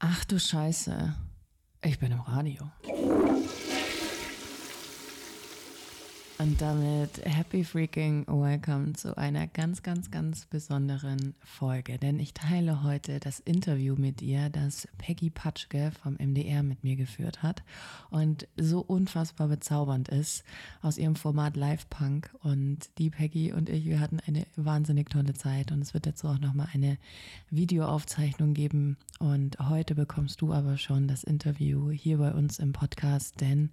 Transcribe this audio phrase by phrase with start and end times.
[0.00, 1.14] Ach du Scheiße.
[1.82, 2.70] Ich bin im Radio.
[6.40, 11.98] Und damit happy freaking welcome zu einer ganz, ganz, ganz besonderen Folge.
[11.98, 16.94] Denn ich teile heute das Interview mit ihr, das Peggy Patschke vom MDR mit mir
[16.94, 17.64] geführt hat
[18.10, 20.44] und so unfassbar bezaubernd ist
[20.80, 22.30] aus ihrem Format Live Punk.
[22.44, 26.28] Und die Peggy und ich, wir hatten eine wahnsinnig tolle Zeit und es wird dazu
[26.28, 26.98] auch nochmal eine
[27.50, 28.96] Videoaufzeichnung geben.
[29.18, 33.70] Und heute bekommst du aber schon das Interview hier bei uns im Podcast, denn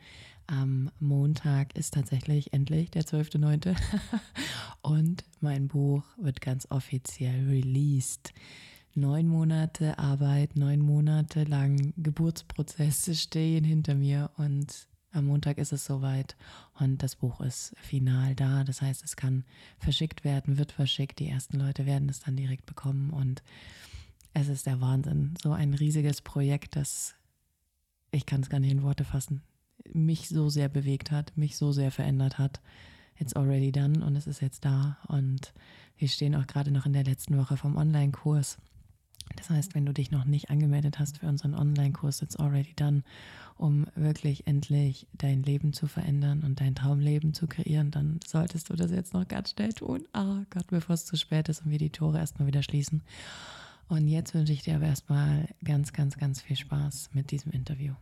[0.48, 3.76] am Montag ist tatsächlich endlich der 12.9.
[4.81, 8.34] und mein Buch wird ganz offiziell released.
[8.94, 15.85] Neun Monate Arbeit, neun Monate lang Geburtsprozesse stehen hinter mir und am Montag ist es
[15.85, 16.35] soweit
[16.80, 18.63] und das Buch ist final da.
[18.63, 19.46] Das heißt, es kann
[19.80, 21.20] verschickt werden, wird verschickt.
[21.20, 23.43] Die ersten Leute werden es dann direkt bekommen und
[24.34, 25.34] es ist der Wahnsinn.
[25.41, 27.16] So ein riesiges Projekt, das
[28.12, 29.41] ich kann es gar nicht in Worte fassen
[29.94, 32.62] mich so sehr bewegt hat, mich so sehr verändert hat.
[33.18, 34.98] It's already done und es ist jetzt da.
[35.07, 35.54] Und
[35.98, 38.57] wir stehen auch gerade noch in der letzten Woche vom Online-Kurs.
[39.35, 43.04] Das heißt, wenn du dich noch nicht angemeldet hast für unseren Online-Kurs, it's already done,
[43.57, 48.76] um wirklich endlich dein Leben zu verändern und dein Traumleben zu kreieren, dann solltest du
[48.76, 50.04] das jetzt noch ganz schnell tun.
[50.13, 53.02] Ah oh Gott, bevor es zu spät ist und wir die Tore erstmal wieder schließen.
[53.87, 57.93] Und jetzt wünsche ich dir aber erstmal ganz, ganz, ganz viel Spaß mit diesem Interview.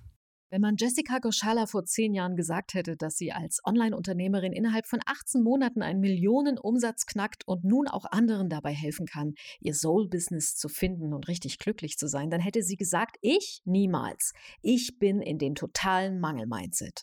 [0.53, 4.99] Wenn man Jessica Goshala vor zehn Jahren gesagt hätte, dass sie als Online-Unternehmerin innerhalb von
[5.03, 10.69] 18 Monaten einen Millionenumsatz knackt und nun auch anderen dabei helfen kann, ihr Soul-Business zu
[10.69, 14.33] finden und richtig glücklich zu sein, dann hätte sie gesagt, ich niemals.
[14.61, 17.01] Ich bin in dem totalen Mangel-Mindset.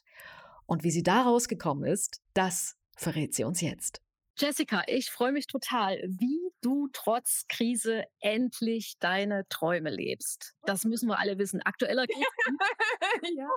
[0.66, 4.00] Und wie sie da rausgekommen ist, das verrät sie uns jetzt.
[4.38, 10.54] Jessica, ich freue mich total, wie du trotz Krise endlich deine Träume lebst.
[10.64, 11.62] Das müssen wir alle wissen.
[11.62, 13.38] Aktueller geht's nicht.
[13.38, 13.48] ja.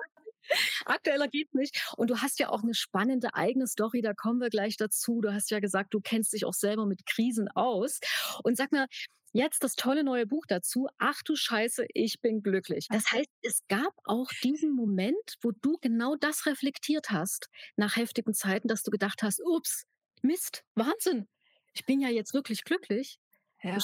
[0.86, 1.94] Aktueller geht's nicht.
[1.98, 5.22] Und du hast ja auch eine spannende eigene Story, da kommen wir gleich dazu.
[5.22, 8.00] Du hast ja gesagt, du kennst dich auch selber mit Krisen aus.
[8.44, 8.88] Und sag mir,
[9.36, 10.88] Jetzt das tolle neue Buch dazu.
[11.00, 12.88] Ach du Scheiße, ich bin glücklich.
[12.92, 18.36] Das heißt, es gab auch diesen Moment, wo du genau das reflektiert hast nach heftigen
[18.36, 19.86] Zeiten, dass du gedacht hast, ups,
[20.22, 21.28] Mist, Wahnsinn.
[21.74, 23.20] Ich bin ja jetzt wirklich glücklich.
[23.62, 23.78] Ja.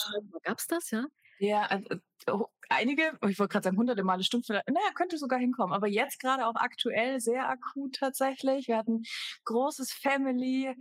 [0.44, 1.06] Gab es das, ja?
[1.40, 4.64] Ja, also, einige, oh, ich wollte gerade sagen, hunderte Male stimmt, naja,
[4.94, 5.74] könnte sogar hinkommen.
[5.74, 8.68] Aber jetzt gerade auch aktuell sehr akut tatsächlich.
[8.68, 9.04] Wir hatten
[9.46, 10.76] großes Family,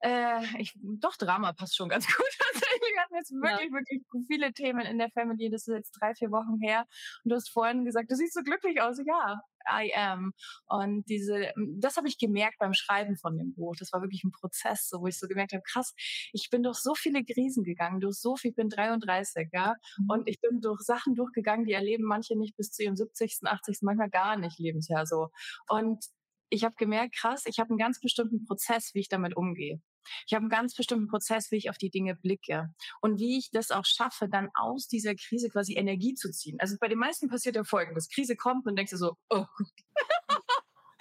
[0.00, 2.92] äh, ich, doch Drama passt schon ganz gut tatsächlich.
[2.94, 3.72] Wir hatten jetzt wirklich, ja.
[3.72, 5.48] wirklich viele Themen in der Family.
[5.50, 6.84] Das ist jetzt drei, vier Wochen her.
[7.24, 8.98] Und du hast vorhin gesagt, du siehst so glücklich aus.
[9.06, 10.32] Ja, I am.
[10.66, 13.74] Und diese, das habe ich gemerkt beim Schreiben von dem Buch.
[13.78, 15.94] Das war wirklich ein Prozess, so, wo ich so gemerkt habe, krass,
[16.32, 20.10] ich bin durch so viele Krisen gegangen, durch so viel, ich bin 33, ja, mhm.
[20.10, 23.78] und ich bin durch Sachen durchgegangen, die erleben manche nicht bis zu ihrem 70., 80.,
[23.82, 25.28] manchmal gar nicht Lebensjahr so.
[25.68, 26.04] Und
[26.50, 29.80] ich habe gemerkt, krass, ich habe einen ganz bestimmten Prozess, wie ich damit umgehe.
[30.26, 33.50] Ich habe einen ganz bestimmten Prozess, wie ich auf die Dinge blicke und wie ich
[33.50, 36.58] das auch schaffe, dann aus dieser Krise quasi Energie zu ziehen.
[36.60, 38.08] Also bei den meisten passiert ja folgendes.
[38.08, 39.44] Krise kommt und denkst du so, oh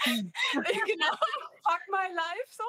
[0.05, 1.15] genau,
[1.63, 2.63] fuck my life so.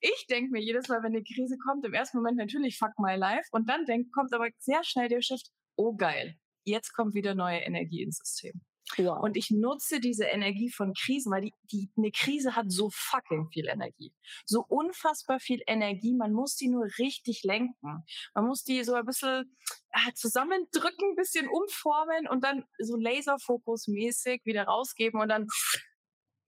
[0.00, 3.16] Ich denke mir jedes Mal, wenn eine Krise kommt, im ersten Moment natürlich fuck my
[3.16, 7.34] life und dann denk, kommt aber sehr schnell der Shift, oh geil, jetzt kommt wieder
[7.34, 8.62] neue Energie ins System.
[8.96, 9.22] Wow.
[9.22, 13.48] Und ich nutze diese Energie von Krisen, weil die, die, eine Krise hat so fucking
[13.50, 14.12] viel Energie.
[14.44, 16.14] So unfassbar viel Energie.
[16.14, 18.04] Man muss die nur richtig lenken.
[18.34, 19.56] Man muss die so ein bisschen
[19.92, 25.46] äh, zusammendrücken, ein bisschen umformen und dann so Laserfokus-mäßig wieder rausgeben und dann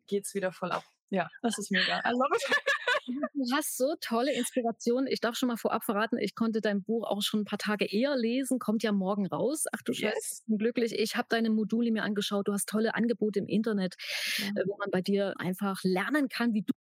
[0.07, 0.85] geht's wieder voll ab.
[1.11, 2.01] Ja, das ist mega.
[2.01, 2.43] I love it.
[3.07, 5.07] Du hast so tolle Inspirationen.
[5.07, 7.85] Ich darf schon mal vorab verraten, ich konnte dein Buch auch schon ein paar Tage
[7.85, 8.59] eher lesen.
[8.59, 9.65] Kommt ja morgen raus.
[9.73, 10.01] Ach du yes.
[10.01, 10.99] Scheiße, glücklich.
[10.99, 12.49] Ich habe deine Module mir angeschaut.
[12.49, 13.97] Du hast tolle Angebote im Internet,
[14.39, 14.47] ja.
[14.55, 16.73] Äh, wo man bei dir einfach lernen kann, wie du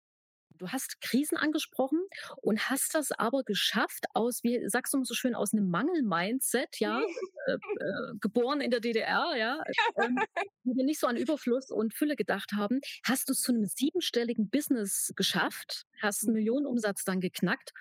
[0.63, 1.99] Du hast Krisen angesprochen
[2.37, 7.01] und hast das aber geschafft aus, wie sagst du so schön, aus einem Mangel-Mindset, ja,
[7.01, 7.59] äh, äh,
[8.21, 9.61] geboren in der DDR, ja,
[10.01, 10.21] ähm,
[10.63, 14.51] wo wir nicht so an Überfluss und Fülle gedacht haben, hast du zu einem siebenstelligen
[14.51, 17.73] Business geschafft, hast einen Millionenumsatz dann geknackt,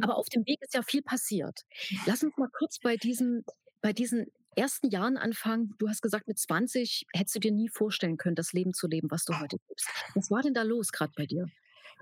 [0.00, 1.66] aber auf dem Weg ist ja viel passiert.
[2.06, 3.44] Lass uns mal kurz bei diesem,
[3.82, 5.74] bei diesen ersten Jahren anfangen.
[5.78, 9.10] Du hast gesagt, mit 20 hättest du dir nie vorstellen können, das Leben zu leben,
[9.10, 9.86] was du heute lebst.
[10.14, 11.46] Was war denn da los gerade bei dir?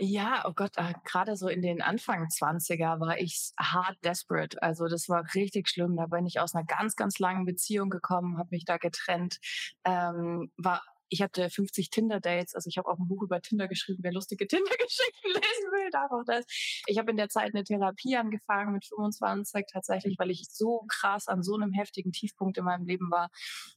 [0.00, 4.62] Ja, oh Gott, äh, gerade so in den Anfang 20er war ich hard desperate.
[4.62, 5.97] Also das war richtig schlimm.
[5.97, 9.39] Da bin ich aus einer ganz, ganz langen Beziehung gekommen, habe mich da getrennt,
[9.85, 14.00] ähm, war ich hatte 50 Tinder-Dates, also ich habe auch ein Buch über Tinder geschrieben,
[14.02, 16.44] wer lustige Tinder-Geschichten lesen will, darf auch das.
[16.87, 21.28] Ich habe in der Zeit eine Therapie angefangen mit 25 tatsächlich, weil ich so krass
[21.28, 23.31] an so einem heftigen Tiefpunkt in meinem Leben war.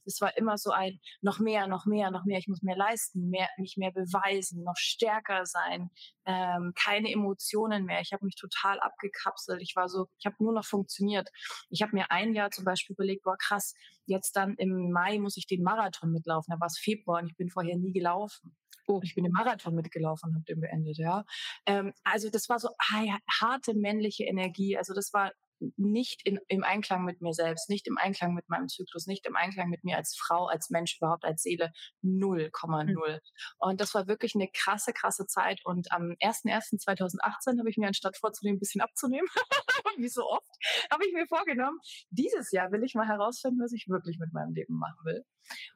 [0.04, 3.30] Es war immer so ein noch mehr, noch mehr, noch mehr, ich muss mehr leisten,
[3.30, 5.90] mehr, mich mehr beweisen, noch stärker sein,
[6.26, 8.00] ähm, keine Emotionen mehr.
[8.00, 9.60] Ich habe mich total abgekapselt.
[9.60, 11.28] Ich war so, ich habe nur noch funktioniert.
[11.70, 13.74] Ich habe mir ein Jahr zum Beispiel überlegt, boah krass,
[14.06, 16.52] jetzt dann im Mai muss ich den Marathon mitlaufen.
[16.52, 18.56] Da war es Februar und ich bin vorher nie gelaufen.
[18.86, 19.00] Oh.
[19.02, 21.24] Ich bin den Marathon mitgelaufen und habe den beendet, ja.
[21.66, 24.76] Ähm, also das war so harte männliche Energie.
[24.76, 25.32] Also das war
[25.76, 29.36] nicht in, im Einklang mit mir selbst, nicht im Einklang mit meinem Zyklus, nicht im
[29.36, 31.72] Einklang mit mir als Frau, als Mensch, überhaupt als Seele,
[32.02, 32.86] 0,0.
[32.86, 33.20] Mhm.
[33.58, 35.60] Und das war wirklich eine krasse, krasse Zeit.
[35.64, 39.28] Und am 01.01.2018 habe ich mir anstatt vorzunehmen, ein bisschen abzunehmen,
[39.96, 40.48] wie so oft,
[40.90, 41.78] habe ich mir vorgenommen,
[42.10, 45.24] dieses Jahr will ich mal herausfinden, was ich wirklich mit meinem Leben machen will.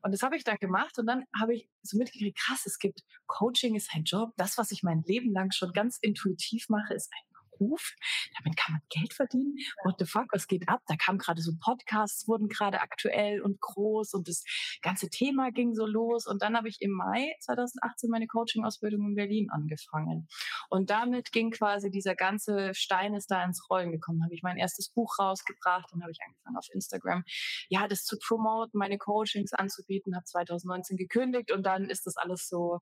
[0.02, 3.02] Und das habe ich dann gemacht und dann habe ich so mitgekriegt, krass, es gibt
[3.26, 4.32] Coaching ist ein Job.
[4.36, 7.94] Das, was ich mein Leben lang schon ganz intuitiv mache, ist ein Beruf.
[8.38, 9.56] Damit kann man Geld verdienen.
[9.84, 10.82] What the fuck, was geht ab?
[10.86, 14.44] Da kamen gerade so Podcasts, wurden gerade aktuell und groß und das
[14.82, 16.26] ganze Thema ging so los.
[16.26, 20.28] Und dann habe ich im Mai 2018 meine Coaching-Ausbildung in Berlin angefangen.
[20.70, 24.22] Und damit ging quasi dieser ganze Stein ist da ins Rollen gekommen.
[24.24, 27.24] Habe ich mein erstes Buch rausgebracht und habe ich angefangen auf Instagram,
[27.68, 32.48] ja, das zu promoten, meine Coachings anzubieten, habe 2019 gekündigt und dann ist das alles
[32.48, 32.80] so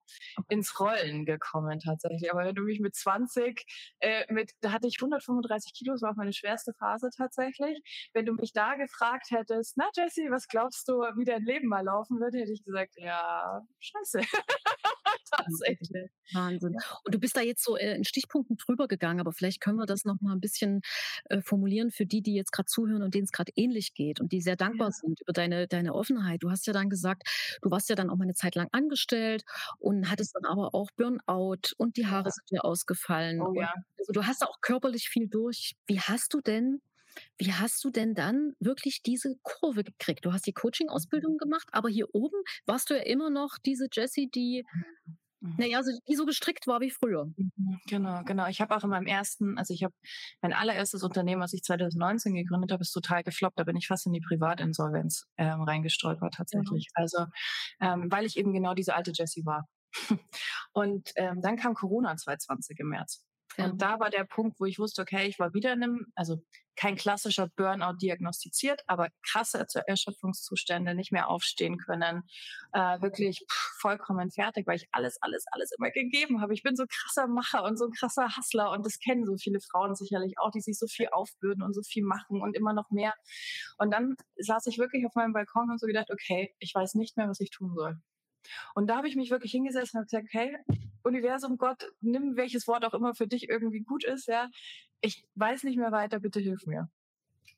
[0.48, 2.32] ins Rollen gekommen tatsächlich.
[2.32, 3.64] Aber wenn du mich mit 20
[4.00, 7.80] äh, mit da hatte ich 135 Kilo, das war auch meine schwerste Phase tatsächlich.
[8.12, 11.84] Wenn du mich da gefragt hättest, na Jessie, was glaubst du, wie dein Leben mal
[11.84, 14.20] laufen würde, hätte ich gesagt, ja, scheiße.
[15.30, 16.10] tatsächlich.
[16.32, 16.76] Wahnsinn.
[17.04, 19.86] Und du bist da jetzt so äh, in Stichpunkten drüber gegangen, aber vielleicht können wir
[19.86, 20.80] das noch mal ein bisschen
[21.26, 24.32] äh, formulieren für die, die jetzt gerade zuhören und denen es gerade ähnlich geht und
[24.32, 24.92] die sehr dankbar ja.
[24.92, 26.42] sind über deine, deine Offenheit.
[26.42, 27.28] Du hast ja dann gesagt,
[27.62, 29.44] du warst ja dann auch mal eine Zeit lang angestellt
[29.78, 32.30] und hattest dann aber auch Burnout und die Haare ja.
[32.30, 33.40] sind dir ausgefallen.
[33.40, 33.72] Oh, ja.
[33.98, 35.74] Also du hast auch körperlich viel durch.
[35.86, 36.80] Wie hast du denn
[37.38, 40.24] wie hast du denn dann wirklich diese Kurve gekriegt?
[40.24, 44.30] Du hast die Coaching-Ausbildung gemacht, aber hier oben warst du ja immer noch diese Jessie,
[44.30, 44.64] die,
[45.40, 45.54] mhm.
[45.58, 47.26] naja, also die so gestrickt war wie früher.
[47.36, 48.46] Mhm, genau, genau.
[48.48, 49.94] Ich habe auch in meinem ersten, also ich habe
[50.42, 53.58] mein allererstes Unternehmen, was ich 2019 gegründet habe, ist total gefloppt.
[53.58, 56.86] Da bin ich fast in die Privatinsolvenz ähm, reingestolpert tatsächlich.
[56.96, 57.02] Ja.
[57.02, 57.26] Also,
[57.80, 59.66] ähm, weil ich eben genau diese alte Jessie war.
[60.72, 63.24] Und ähm, dann kam Corona 2020 im März.
[63.56, 66.42] Und da war der Punkt, wo ich wusste, okay, ich war wieder in einem, also
[66.76, 72.22] kein klassischer Burnout diagnostiziert, aber krasse Erschöpfungszustände, nicht mehr aufstehen können,
[72.72, 76.54] äh, wirklich pff, vollkommen fertig, weil ich alles, alles, alles immer gegeben habe.
[76.54, 79.60] Ich bin so krasser Macher und so ein krasser Hustler und das kennen so viele
[79.60, 82.90] Frauen sicherlich auch, die sich so viel aufbürden und so viel machen und immer noch
[82.90, 83.14] mehr.
[83.78, 87.16] Und dann saß ich wirklich auf meinem Balkon und so gedacht, okay, ich weiß nicht
[87.16, 88.00] mehr, was ich tun soll.
[88.74, 90.56] Und da habe ich mich wirklich hingesetzt und habe gesagt, hey,
[91.02, 94.50] Universum, Gott, nimm welches Wort auch immer für dich irgendwie gut ist, ja.
[95.00, 96.88] Ich weiß nicht mehr weiter, bitte hilf mir.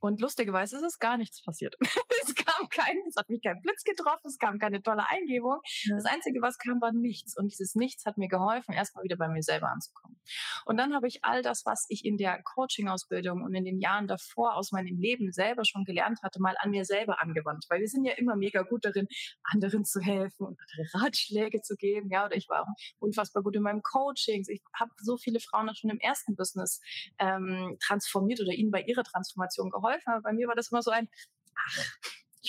[0.00, 1.76] Und lustigerweise ist es gar nichts passiert.
[2.22, 2.34] es
[2.70, 5.60] kam kein, es hat mich kein Blitz getroffen, es kam keine tolle Eingebung.
[5.88, 7.36] Das Einzige, was kam, war nichts.
[7.36, 10.18] Und dieses Nichts hat mir geholfen, erstmal wieder bei mir selber anzukommen.
[10.64, 14.06] Und dann habe ich all das, was ich in der Coaching-Ausbildung und in den Jahren
[14.06, 17.66] davor aus meinem Leben selber schon gelernt hatte, mal an mir selber angewandt.
[17.68, 19.06] Weil wir sind ja immer mega gut darin,
[19.44, 22.10] anderen zu helfen und andere Ratschläge zu geben.
[22.10, 22.66] Ja, oder ich war auch
[22.98, 24.44] unfassbar gut in meinem Coaching.
[24.48, 26.80] Ich habe so viele Frauen schon im ersten Business
[27.18, 30.82] ähm, transformiert oder ihnen bei ihrer Transformation geholfen geholfen, aber bei mir war das immer
[30.82, 31.08] so ein,
[31.54, 31.98] ach,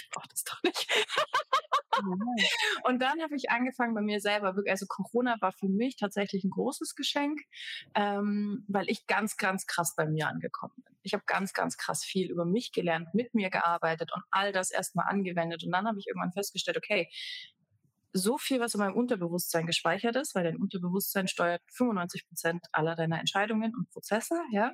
[0.01, 0.87] ich brauche das doch nicht.
[2.83, 6.49] und dann habe ich angefangen bei mir selber, also Corona war für mich tatsächlich ein
[6.49, 7.41] großes Geschenk,
[7.95, 10.95] ähm, weil ich ganz, ganz krass bei mir angekommen bin.
[11.03, 14.71] Ich habe ganz, ganz krass viel über mich gelernt, mit mir gearbeitet und all das
[14.71, 15.63] erstmal angewendet.
[15.63, 17.09] Und dann habe ich irgendwann festgestellt, okay,
[18.13, 22.95] so viel, was in meinem Unterbewusstsein gespeichert ist, weil dein Unterbewusstsein steuert 95 Prozent aller
[22.95, 24.73] deiner Entscheidungen und Prozesse, ja.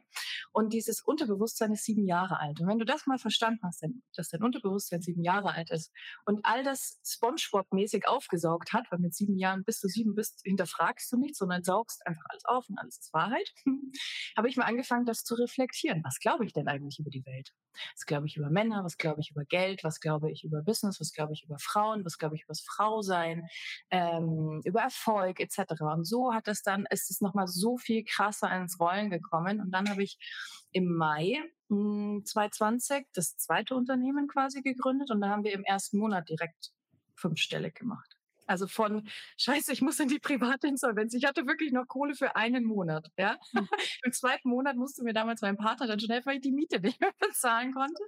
[0.52, 2.60] Und dieses Unterbewusstsein ist sieben Jahre alt.
[2.62, 3.84] Und wenn du das mal verstanden hast,
[4.16, 5.92] dass dein Unterbewusstsein sieben Jahre alt ist
[6.26, 11.12] und all das SpongeBob-mäßig aufgesaugt hat, weil mit sieben Jahren, bis du sieben bist, hinterfragst
[11.12, 13.50] du nichts, sondern saugst einfach alles auf und alles ist Wahrheit,
[14.38, 16.02] habe ich mal angefangen, das zu reflektieren.
[16.04, 17.54] Was glaube ich denn eigentlich über die Welt?
[17.96, 18.84] Was glaube ich über Männer?
[18.84, 19.84] Was glaube ich über Geld?
[19.84, 21.00] Was glaube ich über Business?
[21.00, 22.06] Was glaube ich über Frauen?
[22.06, 23.48] Was glaube ich über das Frausein?
[23.90, 25.82] Ähm, über Erfolg etc.
[25.82, 29.60] Und so hat es dann, ist es nochmal so viel krasser ins Rollen gekommen.
[29.62, 30.18] Und dann habe ich
[30.72, 35.98] im Mai 2020 hm, das zweite Unternehmen quasi gegründet und da haben wir im ersten
[35.98, 36.72] Monat direkt
[37.16, 38.13] fünfstellig gemacht.
[38.48, 39.08] Also von
[39.38, 41.14] Scheiße, ich muss in die Privatinsolvenz.
[41.14, 43.08] Ich hatte wirklich noch Kohle für einen Monat.
[43.18, 43.38] Ja?
[43.52, 43.68] Hm.
[44.04, 47.00] Im zweiten Monat musste mir damals mein Partner dann schnell, weil ich die Miete nicht
[47.00, 48.04] mehr bezahlen konnte.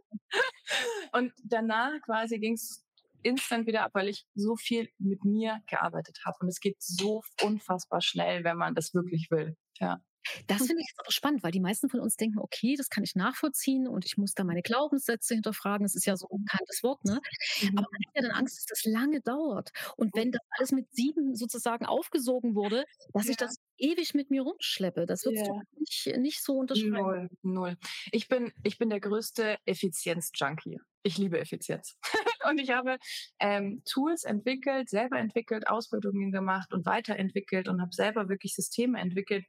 [1.11, 2.85] Und danach quasi ging es
[3.23, 6.37] instant wieder ab, weil ich so viel mit mir gearbeitet habe.
[6.41, 9.57] Und es geht so unfassbar schnell, wenn man das wirklich will.
[9.79, 9.99] Ja.
[10.47, 13.03] Das finde ich jetzt aber spannend, weil die meisten von uns denken, okay, das kann
[13.03, 15.85] ich nachvollziehen und ich muss da meine Glaubenssätze hinterfragen.
[15.85, 17.21] Das ist ja so ein bekanntes Wort, ne?
[17.61, 17.77] Mhm.
[17.77, 19.71] Aber man hat ja dann Angst, dass das lange dauert.
[19.97, 23.31] Und wenn das alles mit sieben sozusagen aufgesogen wurde, dass ja.
[23.31, 25.61] ich das ewig mit mir rumschleppe, das würdest ja.
[25.77, 26.91] nicht, nicht so unterschreiben.
[26.91, 27.77] Null, null.
[28.11, 30.79] Ich bin, ich bin der größte Effizienz-Junkie.
[31.03, 31.99] Ich liebe Effizienz.
[32.49, 32.97] und ich habe
[33.39, 39.45] ähm, Tools entwickelt, selber entwickelt, Ausbildungen gemacht und weiterentwickelt und habe selber wirklich Systeme entwickelt,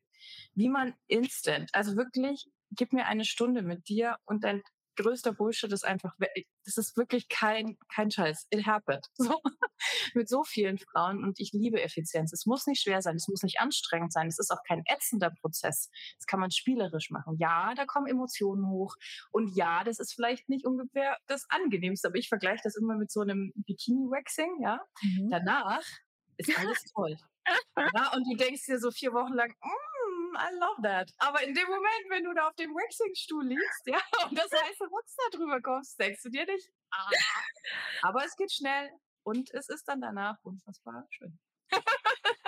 [0.55, 4.63] wie man instant, also wirklich, gib mir eine Stunde mit dir und dein
[4.97, 6.15] größter Bullshit ist einfach,
[6.65, 8.47] das ist wirklich kein, kein Scheiß.
[8.51, 9.07] It happened.
[9.27, 9.41] So,
[10.15, 12.33] mit so vielen Frauen und ich liebe Effizienz.
[12.33, 15.31] Es muss nicht schwer sein, es muss nicht anstrengend sein, es ist auch kein ätzender
[15.31, 15.91] Prozess.
[16.19, 17.37] Das kann man spielerisch machen.
[17.39, 18.95] Ja, da kommen Emotionen hoch
[19.33, 23.11] und ja, das ist vielleicht nicht ungefähr das Angenehmste, aber ich vergleiche das immer mit
[23.11, 24.81] so einem Bikini-Waxing, ja.
[25.03, 25.31] Mhm.
[25.31, 25.83] Danach
[26.39, 27.17] ist alles toll.
[27.95, 29.96] ja, und du denkst dir so vier Wochen lang, mm,
[30.35, 31.13] I love that.
[31.19, 34.85] Aber in dem Moment, wenn du da auf dem Waxing-Stuhl liegst, ja, und das heiße
[34.89, 37.11] da drüber kommst, denkst du dir nicht, ah.
[38.03, 38.91] Aber es geht schnell
[39.23, 41.39] und es ist dann danach unfassbar schön.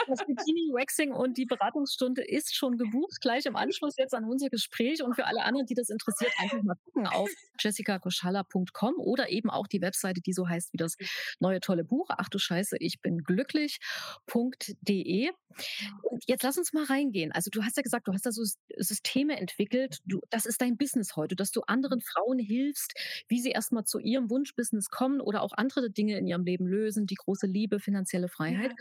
[0.08, 5.02] Das Bikini-Waxing und die Beratungsstunde ist schon gebucht, gleich im Anschluss jetzt an unser Gespräch.
[5.02, 9.66] Und für alle anderen, die das interessiert, einfach mal gucken auf jessicakoschalla.com oder eben auch
[9.66, 10.96] die Webseite, die so heißt wie das
[11.40, 12.08] neue tolle Buch.
[12.10, 15.30] Ach du Scheiße, ich bin glücklich.de.
[16.26, 17.32] Jetzt lass uns mal reingehen.
[17.32, 18.42] Also du hast ja gesagt, du hast da so
[18.76, 19.98] Systeme entwickelt.
[20.04, 22.94] Du, das ist dein Business heute, dass du anderen Frauen hilfst,
[23.28, 27.06] wie sie erstmal zu ihrem Wunschbusiness kommen oder auch andere Dinge in ihrem Leben lösen,
[27.06, 28.72] die große Liebe, finanzielle Freiheit.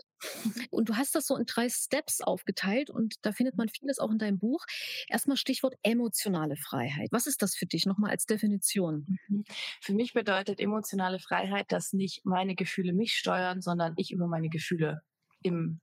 [0.69, 4.11] Und du hast das so in drei Steps aufgeteilt und da findet man vieles auch
[4.11, 4.65] in deinem Buch.
[5.09, 7.09] Erstmal Stichwort emotionale Freiheit.
[7.11, 9.19] Was ist das für dich nochmal als Definition?
[9.27, 9.43] Mhm.
[9.81, 14.49] Für mich bedeutet emotionale Freiheit, dass nicht meine Gefühle mich steuern, sondern ich über meine
[14.49, 15.01] Gefühle
[15.41, 15.81] im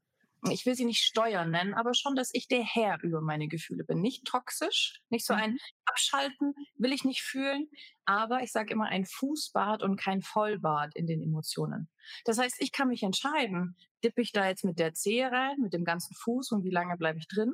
[0.51, 3.85] ich will sie nicht steuern nennen, aber schon, dass ich der Herr über meine Gefühle
[3.85, 4.03] bin.
[4.03, 5.59] Nicht toxisch, nicht so ein mhm.
[5.87, 7.69] Abschalten will ich nicht fühlen,
[8.05, 11.89] aber ich sage immer ein Fußbad und kein Vollbad in den Emotionen.
[12.25, 15.73] Das heißt, ich kann mich entscheiden, dippe ich da jetzt mit der Zehe rein, mit
[15.73, 17.53] dem ganzen Fuß und wie lange bleibe ich drin?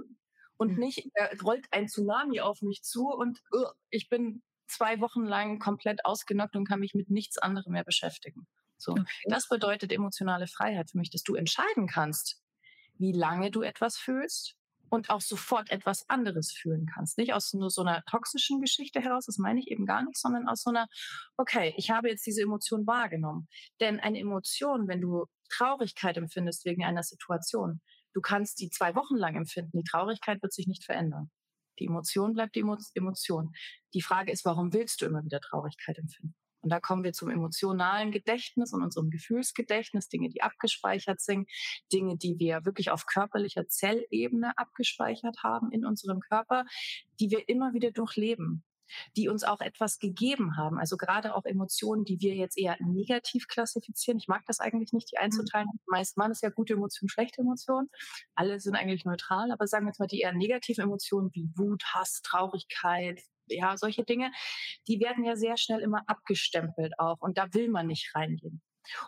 [0.56, 0.78] Und mhm.
[0.78, 5.58] nicht äh, rollt ein Tsunami auf mich zu und uh, ich bin zwei Wochen lang
[5.58, 8.46] komplett ausgenockt und kann mich mit nichts anderem mehr beschäftigen.
[8.76, 9.04] So, okay.
[9.24, 12.42] das bedeutet emotionale Freiheit für mich, dass du entscheiden kannst,
[12.98, 14.56] wie lange du etwas fühlst
[14.90, 17.16] und auch sofort etwas anderes fühlen kannst.
[17.16, 20.48] Nicht aus nur so einer toxischen Geschichte heraus, das meine ich eben gar nicht, sondern
[20.48, 20.88] aus so einer,
[21.36, 23.48] okay, ich habe jetzt diese Emotion wahrgenommen.
[23.80, 27.80] Denn eine Emotion, wenn du Traurigkeit empfindest wegen einer Situation,
[28.12, 31.30] du kannst die zwei Wochen lang empfinden, die Traurigkeit wird sich nicht verändern.
[31.78, 33.52] Die Emotion bleibt die Emotion.
[33.94, 36.34] Die Frage ist, warum willst du immer wieder Traurigkeit empfinden?
[36.60, 41.48] Und da kommen wir zum emotionalen Gedächtnis und unserem Gefühlsgedächtnis, Dinge, die abgespeichert sind,
[41.92, 46.64] Dinge, die wir wirklich auf körperlicher Zellebene abgespeichert haben in unserem Körper,
[47.18, 48.64] die wir immer wieder durchleben
[49.16, 50.78] die uns auch etwas gegeben haben.
[50.78, 54.18] Also gerade auch Emotionen, die wir jetzt eher negativ klassifizieren.
[54.18, 55.24] Ich mag das eigentlich nicht, die mhm.
[55.24, 55.68] einzuteilen.
[55.86, 57.88] Meist waren es ja gute Emotionen, schlechte Emotionen.
[58.34, 61.84] Alle sind eigentlich neutral, aber sagen wir jetzt mal die eher negativen Emotionen wie Wut,
[61.94, 64.32] Hass, Traurigkeit, ja, solche Dinge,
[64.88, 68.62] die werden ja sehr schnell immer abgestempelt auch und da will man nicht reingehen.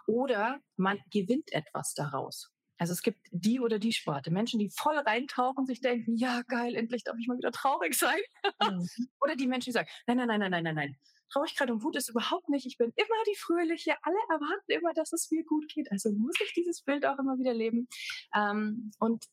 [0.06, 2.50] Oder man gewinnt etwas daraus.
[2.78, 4.32] Also es gibt die oder die Sparte.
[4.32, 8.18] Menschen, die voll reintauchen, sich denken, ja geil, endlich darf ich mal wieder traurig sein.
[8.61, 8.88] Mhm.
[9.20, 10.96] oder die Menschen, die sagen, nein, nein, nein, nein, nein, nein, nein.
[11.32, 12.66] Traurigkeit und Wut ist überhaupt nicht.
[12.66, 13.94] Ich bin immer die Fröhliche.
[14.02, 15.90] Alle erwarten immer, dass es mir gut geht.
[15.90, 17.88] Also muss ich dieses Bild auch immer wieder leben.
[18.34, 19.25] Ähm, und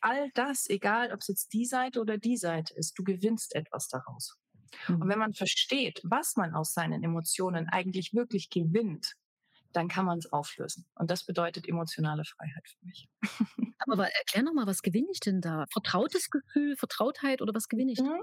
[0.00, 3.88] all das, egal ob es jetzt die Seite oder die Seite ist, du gewinnst etwas
[3.88, 4.36] daraus.
[4.88, 5.18] Und wenn mhm.
[5.18, 9.14] man versteht, was man aus seinen Emotionen eigentlich wirklich gewinnt,
[9.72, 10.86] dann kann man es auflösen.
[10.94, 13.08] Und das bedeutet emotionale Freiheit für mich.
[13.86, 15.66] Aber erklär nochmal, was gewinne ich denn da?
[15.72, 18.00] Vertrautes Gefühl, Vertrautheit oder was gewinne ich?
[18.00, 18.22] Mhm.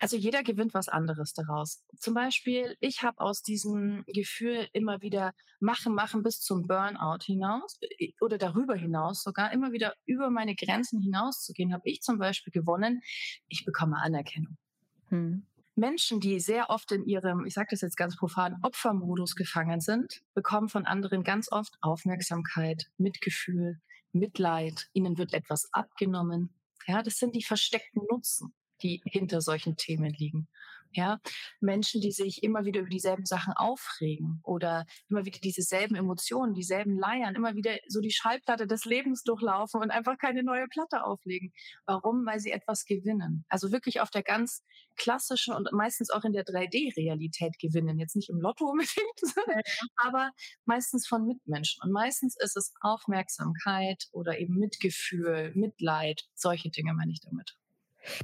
[0.00, 1.84] Also jeder gewinnt was anderes daraus.
[1.98, 7.78] Zum Beispiel, ich habe aus diesem Gefühl immer wieder machen, machen bis zum Burnout hinaus
[7.98, 12.52] äh, oder darüber hinaus sogar immer wieder über meine Grenzen hinauszugehen, habe ich zum Beispiel
[12.52, 13.02] gewonnen,
[13.48, 14.56] ich bekomme Anerkennung.
[15.08, 15.46] Hm.
[15.78, 20.22] Menschen, die sehr oft in ihrem, ich sage das jetzt ganz profan, Opfermodus gefangen sind,
[20.32, 23.78] bekommen von anderen ganz oft Aufmerksamkeit, Mitgefühl,
[24.12, 24.88] Mitleid.
[24.94, 26.54] Ihnen wird etwas abgenommen.
[26.86, 30.48] Ja, das sind die versteckten Nutzen, die hinter solchen Themen liegen.
[30.96, 31.18] Ja,
[31.60, 36.98] Menschen, die sich immer wieder über dieselben Sachen aufregen oder immer wieder dieselben Emotionen, dieselben
[36.98, 41.52] Leiern, immer wieder so die Schallplatte des Lebens durchlaufen und einfach keine neue Platte auflegen.
[41.84, 42.24] Warum?
[42.24, 43.44] Weil sie etwas gewinnen.
[43.50, 44.62] Also wirklich auf der ganz
[44.96, 47.98] klassischen und meistens auch in der 3D-Realität gewinnen.
[47.98, 49.20] Jetzt nicht im Lotto unbedingt,
[49.96, 50.30] aber
[50.64, 51.82] meistens von Mitmenschen.
[51.82, 56.22] Und meistens ist es Aufmerksamkeit oder eben Mitgefühl, Mitleid.
[56.34, 57.54] Solche Dinge meine ich damit.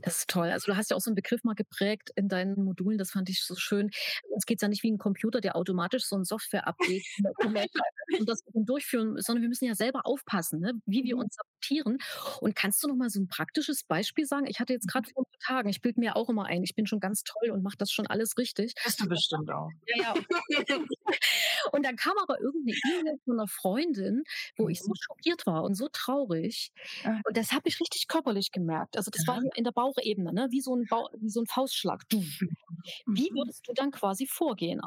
[0.03, 0.51] Das ist toll.
[0.51, 3.29] Also du hast ja auch so einen Begriff mal geprägt in deinen Modulen, das fand
[3.29, 3.91] ich so schön.
[4.31, 7.05] Uns geht es ja nicht wie ein Computer, der automatisch so ein Software-Update
[8.19, 10.75] und das durchführen, sondern wir müssen ja selber aufpassen, ne?
[10.87, 11.23] wie wir mhm.
[11.23, 11.99] uns sabotieren.
[12.41, 14.47] Und kannst du noch mal so ein praktisches Beispiel sagen?
[14.47, 15.13] Ich hatte jetzt gerade mhm.
[15.15, 17.51] vor ein paar Tagen, ich bilde mir auch immer ein, ich bin schon ganz toll
[17.51, 18.75] und mache das schon alles richtig.
[18.85, 19.71] Hast du bestimmt auch.
[19.87, 20.15] Ja,
[20.49, 20.79] ja.
[21.73, 24.23] und dann kam aber irgendeine E-Mail von einer Freundin,
[24.57, 24.97] wo ich so mhm.
[25.01, 26.73] schockiert war und so traurig.
[27.05, 27.21] Ah.
[27.25, 28.97] Und das habe ich richtig körperlich gemerkt.
[28.97, 30.49] Also das war in der der Bauchebene, ne?
[30.51, 32.05] wie, so ein Bauch, wie so ein Faustschlag.
[33.07, 33.37] Wie mhm.
[33.37, 34.81] würdest du dann quasi vorgehen?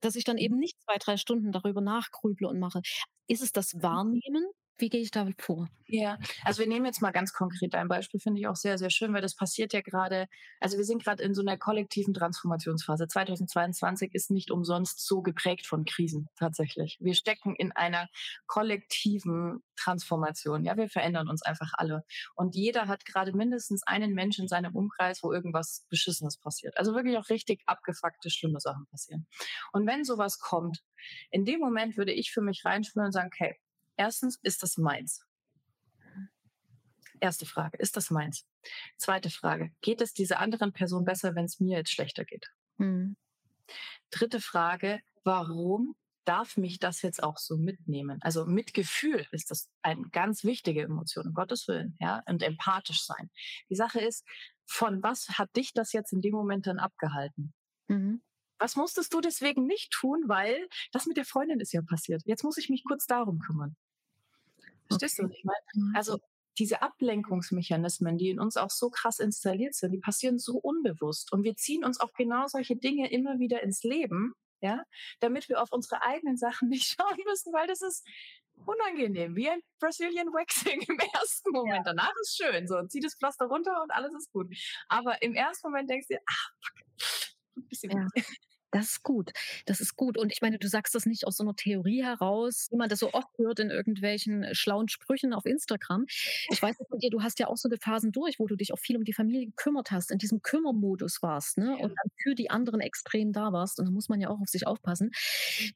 [0.00, 2.80] Dass ich dann eben nicht zwei, drei Stunden darüber nachgrüble und mache.
[3.26, 4.44] Ist es das Wahrnehmen?
[4.82, 5.68] Wie gehe ich da vor?
[5.86, 8.90] Ja, also wir nehmen jetzt mal ganz konkret ein Beispiel, finde ich auch sehr, sehr
[8.90, 10.26] schön, weil das passiert ja gerade,
[10.58, 13.06] also wir sind gerade in so einer kollektiven Transformationsphase.
[13.06, 16.98] 2022 ist nicht umsonst so geprägt von Krisen tatsächlich.
[17.00, 18.08] Wir stecken in einer
[18.48, 20.64] kollektiven Transformation.
[20.64, 22.02] Ja, wir verändern uns einfach alle.
[22.34, 26.76] Und jeder hat gerade mindestens einen Menschen in seinem Umkreis, wo irgendwas Beschissenes passiert.
[26.76, 29.28] Also wirklich auch richtig abgefuckte, schlimme Sachen passieren.
[29.72, 30.82] Und wenn sowas kommt,
[31.30, 33.56] in dem Moment würde ich für mich reinspüren und sagen, okay,
[33.96, 35.24] Erstens, ist das meins?
[37.20, 38.46] Erste Frage, ist das meins?
[38.96, 42.50] Zweite Frage, geht es dieser anderen Person besser, wenn es mir jetzt schlechter geht?
[42.78, 43.16] Mhm.
[44.10, 45.94] Dritte Frage, warum
[46.24, 48.18] darf mich das jetzt auch so mitnehmen?
[48.22, 53.30] Also Mitgefühl ist das eine ganz wichtige Emotion, um Gottes Willen, ja, und empathisch sein.
[53.68, 54.24] Die Sache ist,
[54.66, 57.52] von was hat dich das jetzt in dem Moment dann abgehalten?
[57.88, 58.22] Mhm.
[58.58, 62.22] Was musstest du deswegen nicht tun, weil das mit der Freundin ist ja passiert.
[62.24, 63.76] Jetzt muss ich mich kurz darum kümmern.
[64.86, 65.26] Verstehst okay.
[65.26, 65.88] du, was ich meine?
[65.88, 65.96] Mhm.
[65.96, 66.18] Also
[66.58, 71.32] diese Ablenkungsmechanismen, die in uns auch so krass installiert sind, die passieren so unbewusst.
[71.32, 74.84] Und wir ziehen uns auch genau solche Dinge immer wieder ins Leben, ja,
[75.20, 78.06] damit wir auf unsere eigenen Sachen nicht schauen müssen, weil das ist
[78.66, 81.86] unangenehm, wie ein Brazilian Waxing im ersten Moment.
[81.86, 81.92] Ja.
[81.94, 84.54] Danach ist schön, so zieh das Pflaster runter und alles ist gut.
[84.88, 88.06] Aber im ersten Moment denkst du dir, ah, fuck, ein bisschen ja.
[88.72, 89.32] Das ist gut.
[89.66, 90.16] Das ist gut.
[90.16, 93.00] Und ich meine, du sagst das nicht aus so einer Theorie heraus, wie man das
[93.00, 96.06] so oft hört in irgendwelchen äh, schlauen Sprüchen auf Instagram.
[96.50, 98.72] Ich weiß von dir, du hast ja auch so eine Phasen durch, wo du dich
[98.72, 101.76] auch viel um die Familie gekümmert hast, in diesem Kümmermodus warst, ne?
[101.76, 103.78] Und dann für die anderen extrem da warst.
[103.78, 105.10] Und da muss man ja auch auf sich aufpassen.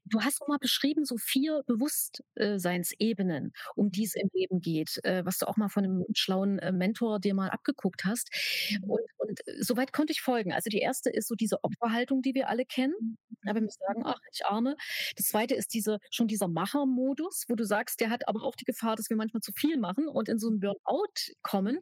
[0.07, 5.37] Du hast mal beschrieben, so vier Bewusstseinsebenen, um die es im Leben geht, äh, was
[5.39, 8.31] du auch mal von einem schlauen äh, Mentor dir mal abgeguckt hast.
[8.87, 10.53] Und, und soweit konnte ich folgen.
[10.55, 13.18] Also die erste ist so diese Opferhaltung, die wir alle kennen kennen.
[13.46, 14.77] Aber wir sagen, ach, ich arme.
[15.16, 18.64] Das zweite ist diese, schon dieser Machermodus, wo du sagst, der hat aber auch die
[18.64, 21.79] Gefahr, dass wir manchmal zu viel machen und in so einen Burnout kommen.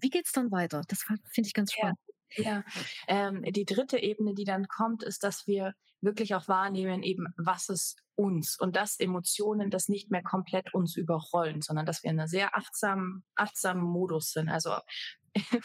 [0.00, 0.82] Wie geht es dann weiter?
[0.88, 1.98] Das finde ich ganz spannend.
[2.36, 2.64] Ja, ja.
[3.08, 7.68] Ähm, die dritte Ebene, die dann kommt, ist, dass wir wirklich auch wahrnehmen, eben, was
[7.68, 12.18] es uns und dass Emotionen das nicht mehr komplett uns überrollen, sondern dass wir in
[12.18, 14.48] einer sehr achtsamen, achtsamen Modus sind.
[14.48, 14.76] Also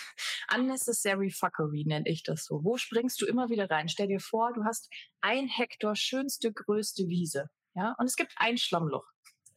[0.54, 2.64] unnecessary fuckery nenne ich das so.
[2.64, 3.90] Wo springst du immer wieder rein?
[3.90, 4.90] Stell dir vor, du hast
[5.22, 7.50] ein Hektar schönste, größte Wiese.
[7.76, 9.06] Ja, und es gibt ein Schlammloch.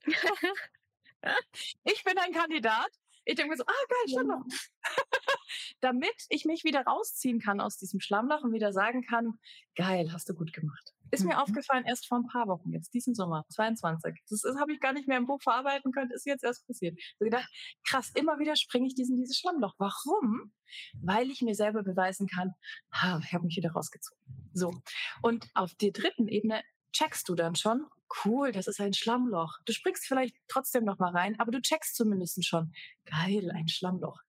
[1.84, 2.90] ich bin ein Kandidat.
[3.24, 4.44] Ich denke mir so, ah, geil, Schlammloch.
[5.80, 9.38] Damit ich mich wieder rausziehen kann aus diesem Schlammloch und wieder sagen kann,
[9.74, 10.95] geil, hast du gut gemacht.
[11.10, 11.40] Ist mir mhm.
[11.40, 14.22] aufgefallen erst vor ein paar Wochen, jetzt diesen Sommer, 22.
[14.28, 16.94] Das, das habe ich gar nicht mehr im Buch verarbeiten können, ist jetzt erst passiert.
[16.98, 17.48] Ich habe gedacht,
[17.86, 19.74] krass, immer wieder springe ich diesen dieses Schlammloch.
[19.78, 20.52] Warum?
[21.00, 22.52] Weil ich mir selber beweisen kann,
[22.92, 24.20] ha, ich habe mich wieder rausgezogen.
[24.52, 24.72] So.
[25.22, 27.86] Und auf der dritten Ebene checkst du dann schon,
[28.24, 29.58] cool, das ist ein Schlammloch.
[29.64, 32.72] Du springst vielleicht trotzdem noch mal rein, aber du checkst zumindest schon,
[33.04, 34.20] geil, ein Schlammloch.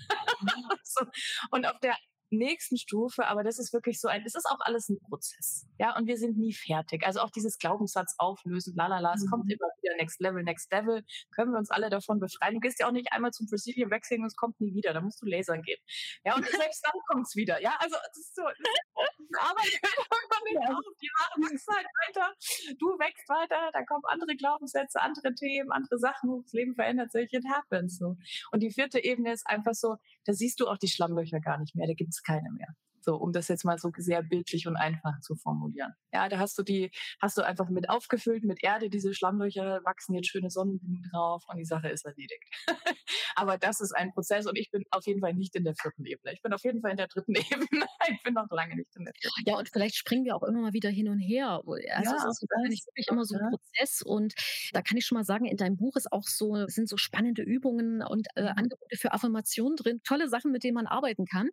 [1.50, 1.96] Und auf der
[2.30, 5.66] nächsten Stufe, aber das ist wirklich so ein, es ist auch alles ein Prozess.
[5.78, 7.04] Ja, und wir sind nie fertig.
[7.06, 9.30] Also auch dieses Glaubenssatz auflösen, lalala, es mhm.
[9.30, 12.54] kommt immer wieder next level, next level, können wir uns alle davon befreien.
[12.54, 15.00] Du gehst ja auch nicht einmal zum Brazilian Waxing und es kommt nie wieder, da
[15.00, 15.78] musst du lasern gehen.
[16.24, 17.60] Ja, und selbst dann kommt es wieder.
[17.60, 22.34] Ja, also das ist so, das arbeitet irgendwann nicht auf, die Haare wachsen halt weiter,
[22.78, 27.32] du wächst weiter, da kommen andere Glaubenssätze, andere Themen, andere Sachen, das Leben verändert sich,
[27.32, 28.16] it happens so.
[28.52, 31.74] Und die vierte Ebene ist einfach so, da siehst du auch die Schlammlöcher gar nicht
[31.74, 32.74] mehr, da gibt es keine mehr.
[33.06, 35.94] So, um das jetzt mal so sehr bildlich und einfach zu formulieren.
[36.12, 36.90] Ja, da hast du die,
[37.22, 41.56] hast du einfach mit aufgefüllt mit Erde, diese Schlammlöcher wachsen jetzt schöne Sonnenblumen drauf und
[41.56, 42.42] die Sache ist erledigt.
[43.36, 46.04] Aber das ist ein Prozess und ich bin auf jeden Fall nicht in der vierten
[46.04, 46.32] Ebene.
[46.32, 47.86] Ich bin auf jeden Fall in der dritten Ebene.
[48.10, 49.42] Ich bin noch lange nicht in der vierten.
[49.46, 51.60] Ja, und vielleicht springen wir auch immer mal wieder hin und her.
[51.64, 54.34] Also ja, es ist wirklich immer so ein Prozess und
[54.72, 57.42] da kann ich schon mal sagen, in deinem Buch ist auch so, sind so spannende
[57.42, 58.48] Übungen und äh, mhm.
[58.48, 60.00] Angebote für Affirmationen drin.
[60.02, 61.50] Tolle Sachen, mit denen man arbeiten kann.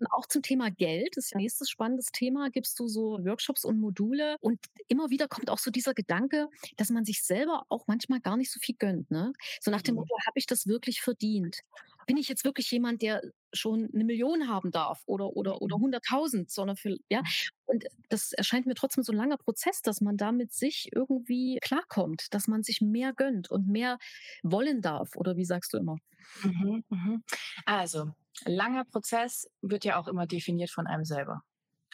[0.00, 3.18] Und auch zum Thema Geld Geld, das ist ja nächstes spannendes Thema, gibst du so
[3.24, 4.36] Workshops und Module.
[4.40, 8.36] Und immer wieder kommt auch so dieser Gedanke, dass man sich selber auch manchmal gar
[8.36, 9.10] nicht so viel gönnt.
[9.10, 9.32] Ne?
[9.60, 10.00] So nach dem mhm.
[10.00, 11.60] Motto, habe ich das wirklich verdient?
[12.06, 13.20] Bin ich jetzt wirklich jemand, der
[13.52, 16.44] schon eine Million haben darf oder oder oder 100.000, mhm.
[16.48, 17.26] sondern für ja mhm.
[17.66, 22.32] und das erscheint mir trotzdem so ein langer Prozess, dass man damit sich irgendwie klarkommt,
[22.32, 23.98] dass man sich mehr gönnt und mehr
[24.42, 25.96] wollen darf oder wie sagst du immer?
[26.42, 27.22] Mhm, mhm.
[27.66, 28.12] Also
[28.44, 31.42] langer Prozess wird ja auch immer definiert von einem selber.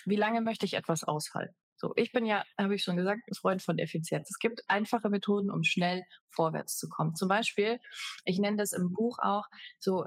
[0.05, 1.55] Wie lange möchte ich etwas aushalten?
[1.77, 4.31] So, ich bin ja, habe ich schon gesagt, Freund von Effizienz.
[4.31, 7.15] Es gibt einfache Methoden, um schnell vorwärts zu kommen.
[7.15, 7.79] Zum Beispiel,
[8.25, 9.45] ich nenne das im Buch auch
[9.79, 10.07] so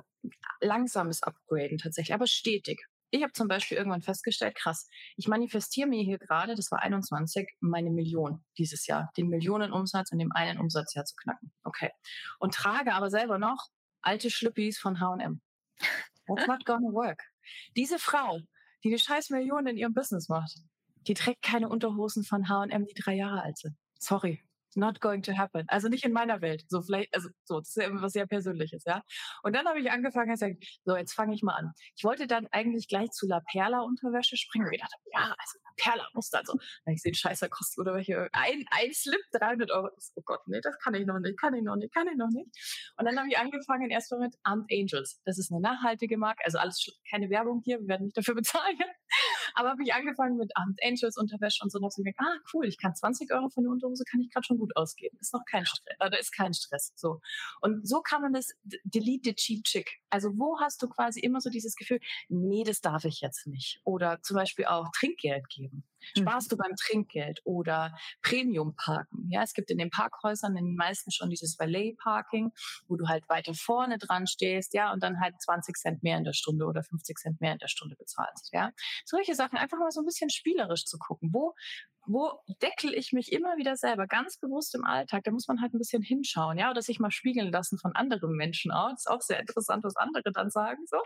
[0.62, 2.80] langsames Upgraden tatsächlich, aber stetig.
[3.10, 7.48] Ich habe zum Beispiel irgendwann festgestellt, krass, ich manifestiere mir hier gerade, das war 21,
[7.62, 11.54] meine Million dieses Jahr, den Millionenumsatz in dem einen Umsatzjahr zu knacken.
[11.64, 11.92] Okay.
[12.40, 13.68] Und trage aber selber noch
[14.02, 15.42] alte Schlüppis von H&M.
[16.28, 17.24] That's not gonna work.
[17.76, 18.40] Diese Frau,
[18.84, 20.60] die eine scheiß Million in ihrem Business macht,
[21.08, 23.76] die trägt keine Unterhosen von H&M, die drei Jahre alt sind.
[24.00, 24.47] Sorry
[24.78, 25.66] not going to happen.
[25.68, 26.64] Also nicht in meiner Welt.
[26.70, 29.04] So vielleicht, also so, das ist ja immer was sehr Persönliches, ja.
[29.44, 31.74] Und dann habe ich angefangen und gesagt, so, jetzt fange ich mal an.
[31.96, 34.68] Ich wollte dann eigentlich gleich zu La Perla Unterwäsche springen.
[34.68, 36.54] Und ich dachte, ja, also La Perla muss dann so.
[36.86, 39.90] Dann ich sehe, Scheiße, kostet oder welche, ein, ein Slip 300 Euro.
[40.16, 42.30] Oh Gott, nee, das kann ich noch nicht, kann ich noch nicht, kann ich noch
[42.30, 42.48] nicht.
[42.98, 45.22] Und dann habe ich angefangen erstmal mit Armed Angels.
[45.26, 48.78] Das ist eine nachhaltige Marke, also alles keine Werbung hier, wir werden nicht dafür bezahlen.
[49.58, 51.80] Aber habe ich angefangen mit Armed Angels Unterwäsche und so.
[51.80, 54.30] Und habe ich gedacht, ah, cool, ich kann 20 Euro für eine Unterhose, kann ich
[54.30, 55.18] gerade schon gut ausgeben.
[55.20, 56.94] Ist noch kein Stress, da ist kein Stress.
[56.96, 57.22] So.
[57.62, 60.00] Und so kann man das delete the cheap chick.
[60.10, 63.82] Also wo hast du quasi immer so dieses Gefühl, nee, das darf ich jetzt nicht.
[63.84, 65.84] Oder zum Beispiel auch Trinkgeld geben.
[66.18, 66.56] Sparst mhm.
[66.56, 69.28] du beim Trinkgeld oder Premium parken?
[69.30, 72.52] Ja, es gibt in den Parkhäusern in den meisten schon dieses Valet Parking,
[72.88, 76.24] wo du halt weiter vorne dran stehst, ja, und dann halt 20 Cent mehr in
[76.24, 78.72] der Stunde oder 50 Cent mehr in der Stunde bezahlst, ja.
[79.06, 81.30] Solche Sachen einfach mal so ein bisschen spielerisch zu gucken.
[81.34, 81.54] Wo,
[82.08, 85.24] wo deckel ich mich immer wieder selber ganz bewusst im Alltag?
[85.26, 88.36] Da muss man halt ein bisschen hinschauen, ja, oder sich mal spiegeln lassen von anderen
[88.36, 88.90] Menschen auch.
[88.92, 90.98] Das ist auch sehr interessant, was andere dann sagen, so.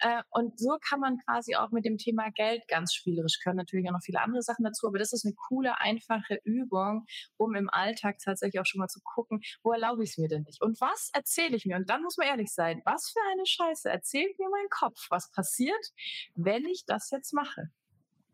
[0.00, 3.56] Äh, und so kann man quasi auch mit dem Thema Geld ganz spielerisch können.
[3.56, 7.06] Natürlich auch noch viele andere Sachen dazu, aber das ist eine coole, einfache Übung,
[7.36, 10.42] um im Alltag tatsächlich auch schon mal zu gucken, wo erlaube ich es mir denn
[10.42, 10.62] nicht?
[10.62, 11.76] Und was erzähle ich mir?
[11.76, 15.06] Und dann muss man ehrlich sein, was für eine Scheiße erzählt mir mein Kopf?
[15.10, 15.92] Was passiert,
[16.34, 17.70] wenn ich das jetzt mache?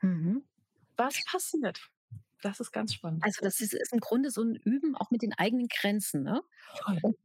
[0.00, 0.44] Mhm.
[0.96, 1.80] Was passiert?
[2.44, 3.24] Das ist ganz spannend.
[3.24, 6.22] Also das ist, ist im Grunde so ein Üben auch mit den eigenen Grenzen.
[6.22, 6.42] Ne?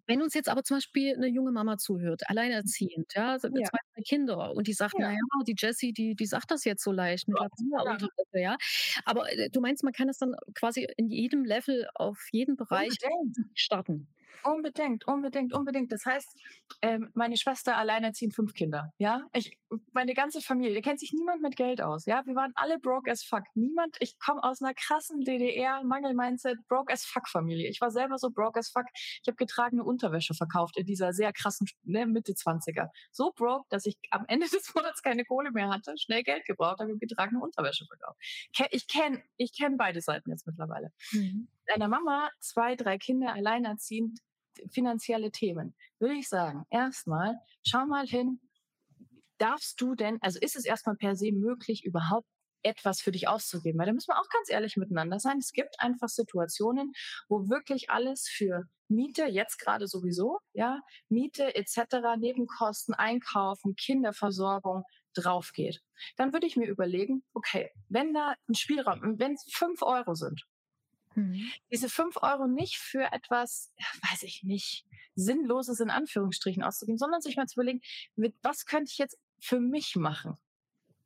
[0.08, 3.40] Wenn uns jetzt aber zum Beispiel eine junge Mama zuhört, alleinerziehend, ja, ja.
[3.40, 5.08] zwei, drei Kinder und die sagt, ja.
[5.08, 7.98] naja, die Jessie, die, die sagt das jetzt so leicht mit ja.
[8.34, 8.58] der ja.
[9.04, 12.98] Aber äh, du meinst, man kann das dann quasi in jedem Level auf jeden Bereich
[13.56, 14.08] starten.
[14.46, 15.92] Unbedingt, unbedingt, unbedingt.
[15.92, 16.34] Das heißt,
[16.82, 18.94] ähm, meine Schwester alleinerziehend fünf Kinder.
[18.98, 19.58] Ja, ich,
[19.94, 22.06] meine ganze Familie, kennt sich niemand mit Geld aus.
[22.06, 23.44] Ja, wir waren alle broke as fuck.
[23.54, 23.98] Niemand.
[24.00, 27.70] Ich komme aus einer krassen DDR Mangel Mindset broke as fuck Familie.
[27.70, 28.86] Ich war selber so broke as fuck.
[28.94, 32.90] Ich habe getragene Unterwäsche verkauft in dieser sehr krassen ne, Mitte 20er.
[33.12, 36.80] So broke, dass ich am Ende des Monats keine Kohle mehr hatte, schnell Geld gebraucht
[36.80, 38.20] habe, getragene Unterwäsche verkauft.
[38.72, 40.92] Ich kenne, ich kenne beide Seiten jetzt mittlerweile.
[41.12, 41.48] Mhm.
[41.68, 44.20] Einer Mama zwei, drei Kinder alleinerziehend
[44.72, 48.42] finanzielle Themen, würde ich sagen, erstmal, schau mal hin,
[49.39, 52.28] darfst du denn, also ist es erstmal per se möglich, überhaupt
[52.62, 53.80] etwas für dich auszugeben?
[53.80, 55.38] Weil da müssen wir auch ganz ehrlich miteinander sein.
[55.38, 56.91] Es gibt einfach Situationen,
[57.28, 65.52] wo wirklich alles für Miete, jetzt gerade sowieso, ja, Miete etc., Nebenkosten, Einkaufen, Kinderversorgung drauf
[65.54, 65.82] geht.
[66.17, 70.43] Dann würde ich mir überlegen, okay, wenn da ein Spielraum, wenn es fünf Euro sind,
[71.15, 71.52] Mhm.
[71.71, 73.73] Diese fünf Euro nicht für etwas,
[74.12, 77.82] weiß ich nicht, Sinnloses in Anführungsstrichen auszugeben, sondern sich mal zu überlegen,
[78.15, 80.38] mit was könnte ich jetzt für mich machen?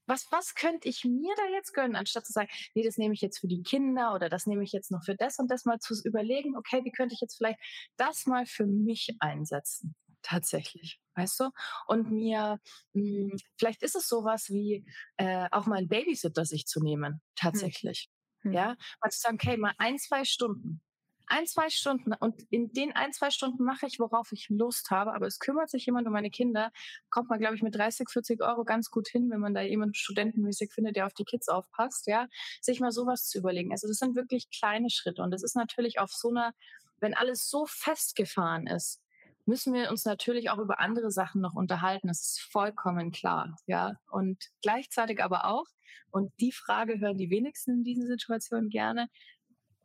[0.06, 3.22] Was, was könnte ich mir da jetzt gönnen, anstatt zu sagen, nee, das nehme ich
[3.22, 5.80] jetzt für die Kinder oder das nehme ich jetzt noch für das und das mal
[5.80, 7.60] zu überlegen, okay, wie könnte ich jetzt vielleicht
[7.96, 9.96] das mal für mich einsetzen?
[10.22, 11.50] Tatsächlich, weißt du?
[11.88, 12.60] Und mir,
[12.94, 14.86] mh, hm, vielleicht ist es sowas wie
[15.18, 17.22] äh, auch mal ein Babysitter sich zu nehmen, hm.
[17.36, 18.10] tatsächlich.
[18.42, 18.54] Hm.
[18.54, 20.82] Ja, mal zu sagen, okay, mal ein, zwei Stunden
[21.28, 25.14] ein, zwei Stunden und in den ein, zwei Stunden mache ich, worauf ich Lust habe,
[25.14, 26.72] aber es kümmert sich jemand um meine Kinder,
[27.10, 29.96] kommt man, glaube ich, mit 30, 40 Euro ganz gut hin, wenn man da jemanden
[29.96, 32.28] studentenmäßig findet, der auf die Kids aufpasst, ja,
[32.62, 33.72] sich mal sowas zu überlegen.
[33.72, 36.54] Also das sind wirklich kleine Schritte und das ist natürlich auf so einer,
[37.00, 39.02] wenn alles so festgefahren ist,
[39.46, 42.08] müssen wir uns natürlich auch über andere Sachen noch unterhalten.
[42.08, 44.00] Das ist vollkommen klar, ja.
[44.10, 45.66] Und gleichzeitig aber auch,
[46.12, 49.10] und die Frage hören die wenigsten in diesen Situationen gerne,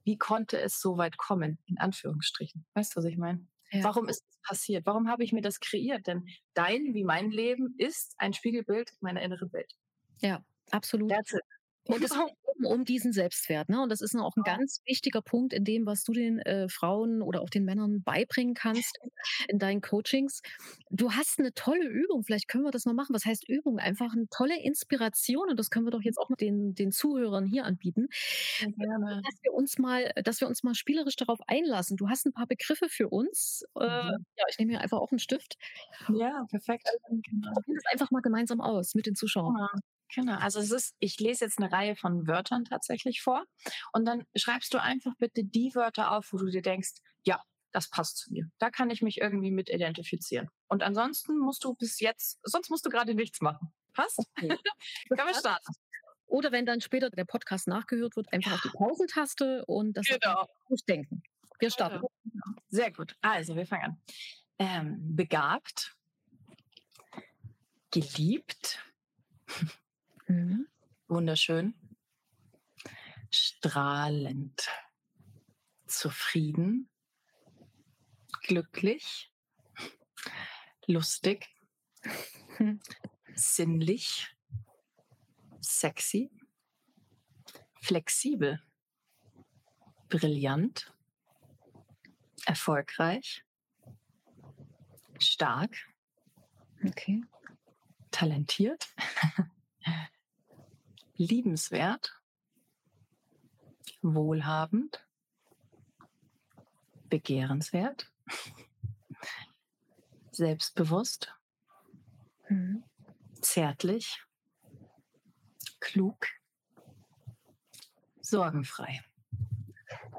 [0.09, 2.65] wie konnte es so weit kommen, in Anführungsstrichen.
[2.73, 3.47] Weißt du, was ich meine?
[3.71, 3.85] Ja.
[3.85, 4.87] Warum ist das passiert?
[4.87, 6.07] Warum habe ich mir das kreiert?
[6.07, 9.71] Denn dein wie mein Leben ist ein Spiegelbild meiner inneren Welt.
[10.23, 11.11] Ja, absolut.
[11.11, 11.43] That's it.
[11.85, 12.11] Und es
[12.59, 13.69] um, um diesen Selbstwert.
[13.69, 13.83] Ne?
[13.83, 17.23] Und das ist auch ein ganz wichtiger Punkt in dem, was du den äh, Frauen
[17.23, 18.99] oder auch den Männern beibringen kannst
[19.49, 20.43] in deinen Coachings.
[20.91, 22.25] Du hast eine tolle Übung.
[22.25, 23.15] Vielleicht können wir das mal machen.
[23.15, 23.79] Was heißt Übung?
[23.79, 25.51] Einfach eine tolle Inspiration.
[25.51, 28.09] Und das können wir doch jetzt auch den, den Zuhörern hier anbieten.
[28.61, 29.23] Ja, gerne.
[29.25, 31.97] Dass wir uns mal, dass wir uns mal spielerisch darauf einlassen.
[31.97, 33.65] Du hast ein paar Begriffe für uns.
[33.77, 34.25] Äh, mhm.
[34.37, 35.57] ja, ich nehme hier einfach auch einen Stift.
[36.15, 36.89] Ja, perfekt.
[37.09, 37.53] Genau.
[37.55, 39.57] das einfach mal gemeinsam aus mit den Zuschauern.
[39.59, 39.81] Ja.
[40.15, 43.45] Genau, also es ist, ich lese jetzt eine Reihe von Wörtern tatsächlich vor
[43.93, 46.95] und dann schreibst du einfach bitte die Wörter auf, wo du dir denkst,
[47.25, 47.43] ja,
[47.73, 48.51] das passt zu mir.
[48.59, 50.49] Da kann ich mich irgendwie mit identifizieren.
[50.69, 53.73] Und ansonsten musst du bis jetzt, sonst musst du gerade nichts machen.
[53.93, 54.19] Passt?
[54.19, 54.49] Okay.
[55.09, 55.73] Können wir starten.
[56.27, 60.47] Oder wenn dann später der Podcast nachgehört wird, einfach auf die Pausentaste und das genau.
[60.87, 61.23] denken.
[61.59, 62.07] Wir starten.
[62.25, 62.61] Genau.
[62.69, 63.17] Sehr gut.
[63.23, 64.03] Also, wir fangen an.
[64.59, 65.97] Ähm, begabt,
[67.91, 68.85] geliebt,
[70.29, 70.69] Mhm.
[71.09, 71.75] Wunderschön.
[73.31, 74.69] Strahlend.
[75.87, 76.91] Zufrieden.
[78.43, 79.33] Glücklich.
[80.87, 81.49] Lustig.
[83.35, 84.37] Sinnlich.
[85.61, 86.31] Sexy.
[87.81, 88.63] Flexibel.
[90.09, 90.93] Brillant.
[92.47, 93.45] Erfolgreich.
[95.19, 95.75] Stark.
[96.85, 97.23] Okay.
[98.11, 98.89] Talentiert.
[101.19, 102.23] liebenswert,
[104.01, 105.05] wohlhabend,
[107.11, 108.11] begehrenswert,
[110.31, 111.35] selbstbewusst,
[112.49, 112.85] mhm.
[113.41, 114.23] zärtlich,
[115.81, 116.27] klug,
[118.21, 119.01] sorgenfrei.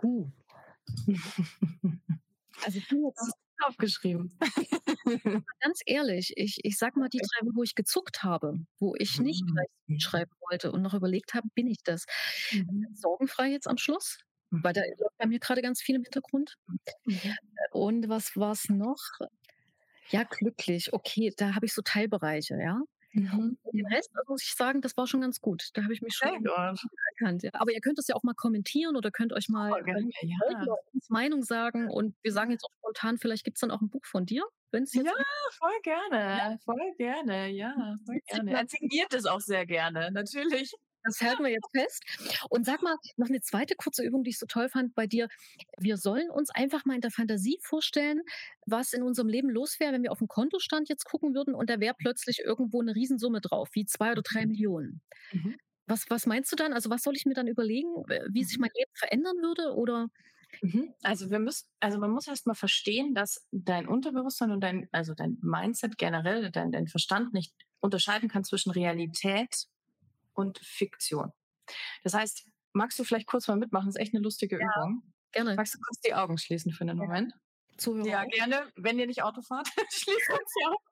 [0.03, 0.29] Uh.
[2.65, 4.31] Also du jetzt aufgeschrieben.
[5.61, 9.43] Ganz ehrlich, ich, ich sag mal die drei, wo ich gezuckt habe, wo ich nicht
[9.45, 9.53] mhm.
[9.53, 12.05] gleich schreiben wollte und noch überlegt habe, bin ich das?
[12.51, 12.87] Mhm.
[12.93, 14.19] Sorgenfrei jetzt am Schluss,
[14.49, 16.55] weil da läuft bei mir gerade ganz viel im Hintergrund.
[17.05, 17.35] Mhm.
[17.71, 18.99] Und was war es noch?
[20.09, 20.93] Ja, glücklich.
[20.93, 22.81] Okay, da habe ich so Teilbereiche, ja.
[23.11, 23.57] Mhm.
[23.73, 25.69] Den Rest also muss ich sagen, das war schon ganz gut.
[25.73, 26.45] Da habe ich mich schon
[27.19, 27.43] erkannt.
[27.43, 27.51] Ja.
[27.53, 30.75] Aber ihr könnt das ja auch mal kommentieren oder könnt euch mal oh, gerne, ja.
[31.09, 31.89] Meinung sagen.
[31.89, 34.43] Und wir sagen jetzt auch spontan, vielleicht gibt es dann auch ein Buch von dir.
[34.71, 35.13] Wenn's jetzt ja,
[35.57, 36.37] voll gerne.
[36.37, 36.57] Ja.
[36.63, 37.49] Voll gerne.
[37.49, 38.53] Ja, voll gerne.
[38.53, 40.73] Er signiert es auch sehr gerne, natürlich.
[41.03, 42.03] Das halten wir jetzt fest.
[42.49, 45.27] Und sag mal, noch eine zweite kurze Übung, die ich so toll fand bei dir.
[45.77, 48.21] Wir sollen uns einfach mal in der Fantasie vorstellen,
[48.65, 51.69] was in unserem Leben los wäre, wenn wir auf den Kontostand jetzt gucken würden und
[51.69, 55.01] da wäre plötzlich irgendwo eine Riesensumme drauf, wie zwei oder drei Millionen.
[55.31, 55.57] Mhm.
[55.87, 56.73] Was, was meinst du dann?
[56.73, 57.89] Also was soll ich mir dann überlegen,
[58.31, 58.61] wie sich mhm.
[58.61, 59.75] mein Leben verändern würde?
[59.75, 60.09] Oder
[60.61, 60.93] mhm.
[61.01, 65.13] also wir müssen, also man muss erst mal verstehen, dass dein Unterbewusstsein und dein, also
[65.15, 69.67] dein Mindset generell, dein, dein Verstand nicht unterscheiden kann zwischen Realität
[70.33, 71.31] und Fiktion.
[72.03, 73.87] Das heißt, magst du vielleicht kurz mal mitmachen?
[73.87, 75.03] Das ist echt eine lustige ja, Übung.
[75.31, 75.55] Gerne.
[75.55, 77.05] Magst du kurz die Augen schließen für einen ja.
[77.05, 77.33] Moment?
[77.77, 78.07] Zuhörer.
[78.07, 78.71] Ja, gerne.
[78.75, 80.83] Wenn ihr nicht Auto fahrt, schließt uns die Augen.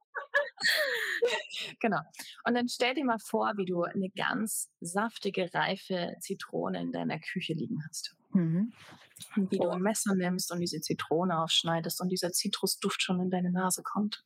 [1.80, 2.00] genau.
[2.46, 7.20] Und dann stell dir mal vor, wie du eine ganz saftige, reife Zitrone in deiner
[7.20, 8.16] Küche liegen hast.
[8.32, 8.74] Mhm.
[9.36, 13.30] Und wie du ein Messer nimmst und diese Zitrone aufschneidest und dieser Zitrusduft schon in
[13.30, 14.24] deine Nase kommt.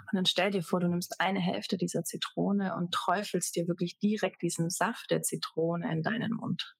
[0.00, 3.98] Und dann stell dir vor, du nimmst eine Hälfte dieser Zitrone und träufelst dir wirklich
[3.98, 6.74] direkt diesen Saft der Zitrone in deinen Mund.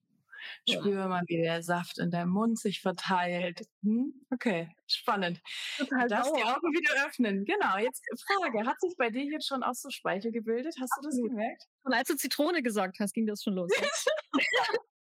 [0.69, 3.67] Spür mal, wie der Saft in deinem Mund sich verteilt.
[3.83, 4.15] Hm?
[4.31, 5.41] Okay, spannend.
[5.77, 7.45] Total du darfst die Augen wieder öffnen.
[7.45, 8.67] Genau, jetzt Frage.
[8.67, 10.75] Hat sich bei dir jetzt schon auch so Speichel gebildet?
[10.81, 11.65] Hast du das gemerkt?
[11.83, 13.71] Und als du Zitrone gesagt hast, ging das schon los.
[13.79, 13.93] das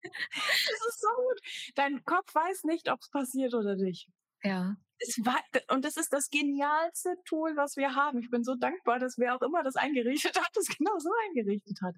[0.04, 1.40] ist so gut.
[1.76, 4.08] Dein Kopf weiß nicht, ob es passiert oder nicht.
[4.44, 5.40] Ja es war,
[5.74, 8.20] und das ist das genialste Tool, was wir haben.
[8.20, 11.82] Ich bin so dankbar, dass wer auch immer das eingerichtet hat, das genau so eingerichtet
[11.82, 11.96] hat.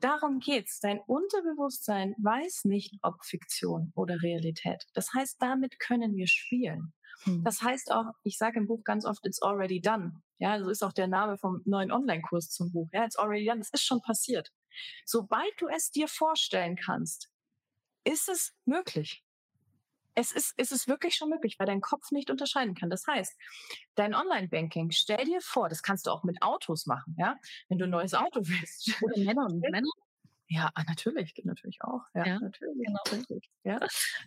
[0.00, 0.78] Darum geht's.
[0.80, 4.86] Dein Unterbewusstsein weiß nicht, ob Fiktion oder Realität.
[4.94, 6.92] Das heißt, damit können wir spielen.
[7.24, 7.42] Hm.
[7.42, 10.22] Das heißt auch, ich sage im Buch ganz oft, it's already done.
[10.38, 12.88] Ja, so ist auch der Name vom neuen Online-Kurs zum Buch.
[12.92, 13.60] Ja, it's already done.
[13.60, 14.52] Es ist schon passiert.
[15.04, 17.32] Sobald du es dir vorstellen kannst,
[18.04, 19.24] ist es möglich.
[20.18, 22.90] Es ist, es ist wirklich schon möglich, weil dein Kopf nicht unterscheiden kann.
[22.90, 23.36] Das heißt,
[23.94, 27.36] dein Online-Banking, stell dir vor, das kannst du auch mit Autos machen, ja?
[27.68, 29.00] Wenn du ein neues Auto willst.
[29.00, 29.88] Oder Männer und Männer.
[30.50, 32.00] Ja, ah, natürlich, geht natürlich auch.
[32.14, 32.78] Ja, Ja, natürlich.
[32.84, 33.00] genau.
[33.04, 33.78] natürlich, Ja.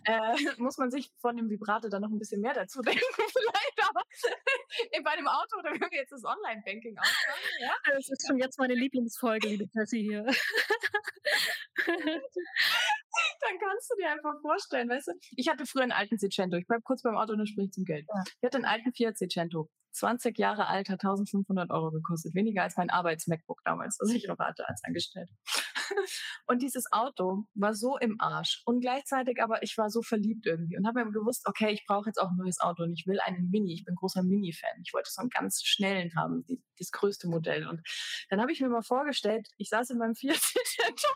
[0.04, 3.88] Äh, muss man sich von dem Vibrato dann noch ein bisschen mehr dazu denken, vielleicht,
[3.88, 4.02] aber
[5.04, 8.58] bei dem Auto oder wenn wir jetzt das Online-Banking ausmachen, ja, Das ist schon jetzt
[8.58, 10.24] meine Lieblingsfolge, liebe Jessie hier.
[13.82, 16.84] Kannst du dir einfach vorstellen, weißt du, ich hatte früher einen alten Seicento, ich bleib
[16.84, 18.06] kurz beim Auto und dann sprich ich zum Geld.
[18.08, 18.22] Ja.
[18.24, 22.76] Ich hatte einen alten Fiat Seicento, 20 Jahre alt, hat 1500 Euro gekostet, weniger als
[22.76, 25.32] mein Arbeits-MacBook damals, das ich noch hatte als Angestellte.
[26.46, 30.76] Und dieses Auto war so im Arsch und gleichzeitig aber ich war so verliebt irgendwie
[30.76, 33.20] und habe mir gewusst, okay, ich brauche jetzt auch ein neues Auto und ich will
[33.20, 34.82] einen Mini, ich bin großer Mini-Fan.
[34.84, 37.66] Ich wollte so einen ganz schnellen haben, die, das größte Modell.
[37.68, 37.82] Und
[38.28, 41.08] dann habe ich mir mal vorgestellt, ich saß in meinem Fiat Seicento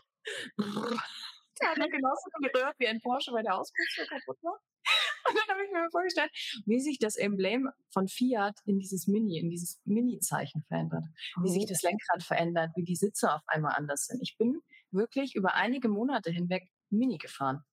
[1.61, 4.59] der hat genauso gerührt wie ein Porsche, weil der Auspuff so kaputt war.
[5.27, 6.31] Und dann habe ich mir vorgestellt,
[6.65, 11.03] wie sich das Emblem von Fiat in dieses Mini, in dieses Mini-Zeichen verändert.
[11.41, 14.21] Wie sich das Lenkrad verändert, wie die Sitze auf einmal anders sind.
[14.21, 17.63] Ich bin wirklich über einige Monate hinweg Mini gefahren.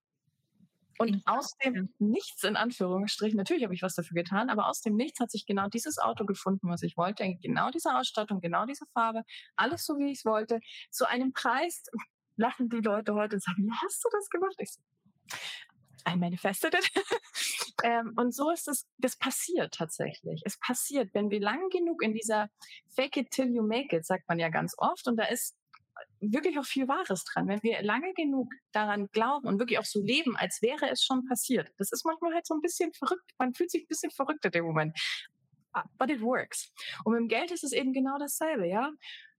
[0.98, 4.94] Und aus dem Nichts, in Anführungsstrichen, natürlich habe ich was dafür getan, aber aus dem
[4.94, 7.24] Nichts hat sich genau dieses Auto gefunden, was ich wollte.
[7.42, 9.22] Genau diese Ausstattung, genau diese Farbe,
[9.56, 11.84] alles so, wie ich es wollte, zu einem Preis,
[12.36, 14.54] lachen die Leute heute und sagen, wie hast du das gemacht?
[14.58, 14.80] Ich so,
[16.06, 16.90] I manifested it.
[17.84, 20.42] ähm, und so ist es, das passiert tatsächlich.
[20.44, 22.48] Es passiert, wenn wir lang genug in dieser
[22.94, 25.56] Fake it till you make it, sagt man ja ganz oft, und da ist
[26.20, 27.48] wirklich auch viel Wahres dran.
[27.48, 31.24] Wenn wir lange genug daran glauben und wirklich auch so leben, als wäre es schon
[31.26, 31.70] passiert.
[31.78, 33.30] Das ist manchmal halt so ein bisschen verrückt.
[33.38, 34.98] Man fühlt sich ein bisschen verrückt in dem Moment.
[35.72, 36.72] Ah, But it works.
[37.04, 38.90] Und mit dem Geld ist es eben genau dasselbe, ja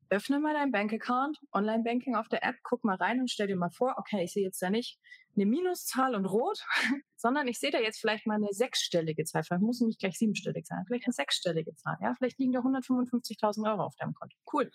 [0.10, 3.70] öffne mal dein Bankaccount, Online-Banking auf der App, guck mal rein und stell dir mal
[3.70, 5.00] vor, okay, ich sehe jetzt da nicht
[5.36, 6.64] eine Minuszahl und rot,
[7.16, 9.44] sondern ich sehe da jetzt vielleicht mal eine sechsstellige Zahl.
[9.44, 11.98] Vielleicht muss es nicht gleich siebenstellig sein, vielleicht eine sechsstellige Zahl.
[12.02, 14.36] Ja, vielleicht liegen da 155.000 Euro auf deinem Konto.
[14.52, 14.72] Cool.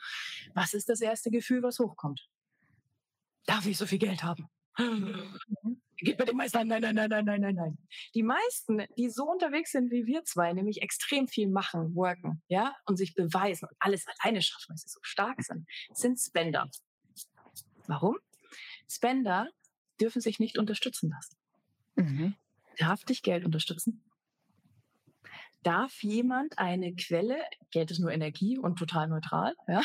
[0.54, 2.28] Was ist das erste Gefühl, was hochkommt?
[3.46, 4.48] Darf ich so viel Geld haben?
[6.00, 7.78] Geht bei den meisten nein, nein, nein, nein, nein, nein, nein.
[8.14, 12.74] Die meisten, die so unterwegs sind wie wir zwei, nämlich extrem viel machen, worken, ja,
[12.86, 16.70] und sich beweisen und alles alleine schaffen, weil sie so stark sind, sind Spender.
[17.86, 18.16] Warum?
[18.88, 19.48] Spender
[20.00, 21.36] dürfen sich nicht unterstützen lassen.
[21.96, 22.34] Mhm.
[22.78, 24.02] Darf dich Geld unterstützen?
[25.62, 27.36] Darf jemand eine Quelle,
[27.70, 29.82] Geld ist nur Energie und total neutral, ja?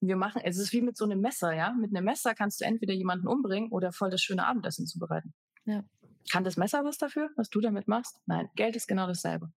[0.00, 1.72] Wir machen, es ist wie mit so einem Messer, ja?
[1.72, 5.32] Mit einem Messer kannst du entweder jemanden umbringen oder voll das schöne Abendessen zubereiten.
[5.64, 5.84] Ja.
[6.30, 8.18] Kann das Messer was dafür, was du damit machst?
[8.26, 9.52] Nein, Geld ist genau dasselbe.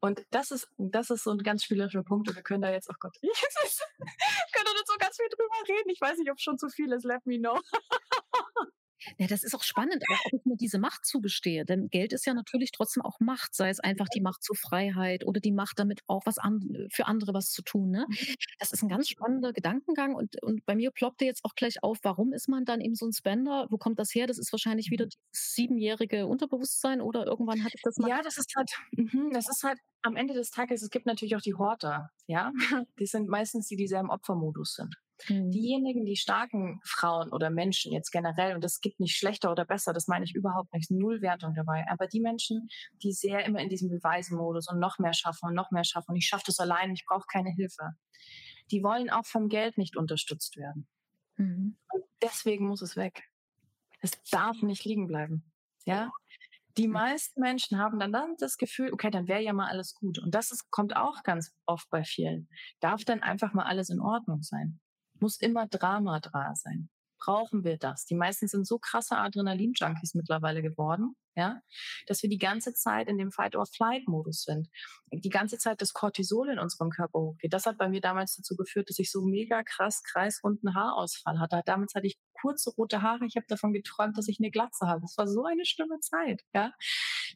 [0.00, 2.28] Und das ist, das ist so ein ganz spielerischer Punkt.
[2.28, 3.30] Und wir können da jetzt, oh Gott, ich
[4.52, 5.90] können da so ganz viel drüber reden.
[5.90, 7.04] Ich weiß nicht, ob schon zu viel ist.
[7.04, 7.58] Let me know.
[9.18, 11.64] Ja, das ist auch spannend, auch ob ich mir diese Macht zugestehe.
[11.64, 15.26] Denn Geld ist ja natürlich trotzdem auch Macht, sei es einfach die Macht zur Freiheit
[15.26, 17.90] oder die Macht damit auch was an, für andere was zu tun.
[17.90, 18.06] Ne?
[18.58, 21.98] Das ist ein ganz spannender Gedankengang und, und bei mir ploppte jetzt auch gleich auf,
[22.02, 23.66] warum ist man dann eben so ein Spender?
[23.70, 24.26] Wo kommt das her?
[24.26, 28.08] Das ist wahrscheinlich wieder dieses siebenjährige Unterbewusstsein oder irgendwann hatte ich das mal.
[28.08, 31.36] Ja, das ist halt, mhm, das ist halt am Ende des Tages, es gibt natürlich
[31.36, 32.52] auch die Horter, ja.
[32.98, 34.96] Die sind meistens die, die sehr im Opfermodus sind.
[35.28, 35.50] Mhm.
[35.50, 39.92] Diejenigen, die starken Frauen oder Menschen jetzt generell, und das gibt nicht schlechter oder besser,
[39.92, 42.68] das meine ich überhaupt nicht, null Wertung dabei, aber die Menschen,
[43.02, 46.16] die sehr immer in diesem Beweismodus und noch mehr schaffen und noch mehr schaffen und
[46.16, 47.92] ich schaffe das allein, ich brauche keine Hilfe,
[48.70, 50.86] die wollen auch vom Geld nicht unterstützt werden.
[51.36, 51.76] Mhm.
[51.92, 53.24] Und deswegen muss es weg.
[54.00, 55.52] Es darf nicht liegen bleiben.
[55.84, 56.10] Ja.
[56.76, 60.18] Die meisten Menschen haben dann, dann das Gefühl, okay, dann wäre ja mal alles gut.
[60.18, 62.48] Und das ist, kommt auch ganz oft bei vielen.
[62.80, 64.78] Darf dann einfach mal alles in Ordnung sein?
[65.20, 66.88] Muss immer Drama da sein?
[67.18, 68.04] Brauchen wir das?
[68.04, 71.60] Die meisten sind so krasse Adrenalin-Junkies mittlerweile geworden, ja,
[72.06, 74.68] dass wir die ganze Zeit in dem Fight-or-Flight-Modus sind.
[75.10, 77.54] Die ganze Zeit das Cortisol in unserem Körper hochgeht.
[77.54, 81.62] Das hat bei mir damals dazu geführt, dass ich so mega krass kreisrunden Haarausfall hatte.
[81.64, 83.24] Damals hatte ich kurze rote Haare.
[83.26, 85.00] Ich habe davon geträumt, dass ich eine Glatze habe.
[85.00, 86.72] Das war so eine schlimme Zeit, ja.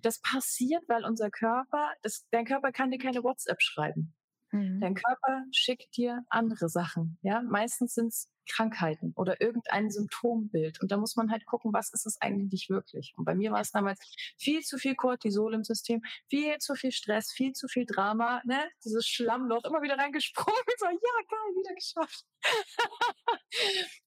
[0.03, 4.15] Das passiert, weil unser Körper, das, dein Körper kann dir keine WhatsApp schreiben.
[4.53, 4.81] Mhm.
[4.81, 7.19] Dein Körper schickt dir andere Sachen.
[7.23, 10.81] Ja, meistens sind es Krankheiten oder irgendein Symptombild.
[10.81, 13.15] Und da muss man halt gucken, was ist es eigentlich wirklich.
[13.17, 14.01] Und bei mir war es damals
[14.39, 18.61] viel zu viel Cortisol im System, viel zu viel Stress, viel zu viel Drama, ne?
[18.85, 22.25] Dieses Schlammloch, immer wieder reingesprungen, so, ja, geil, wieder geschafft.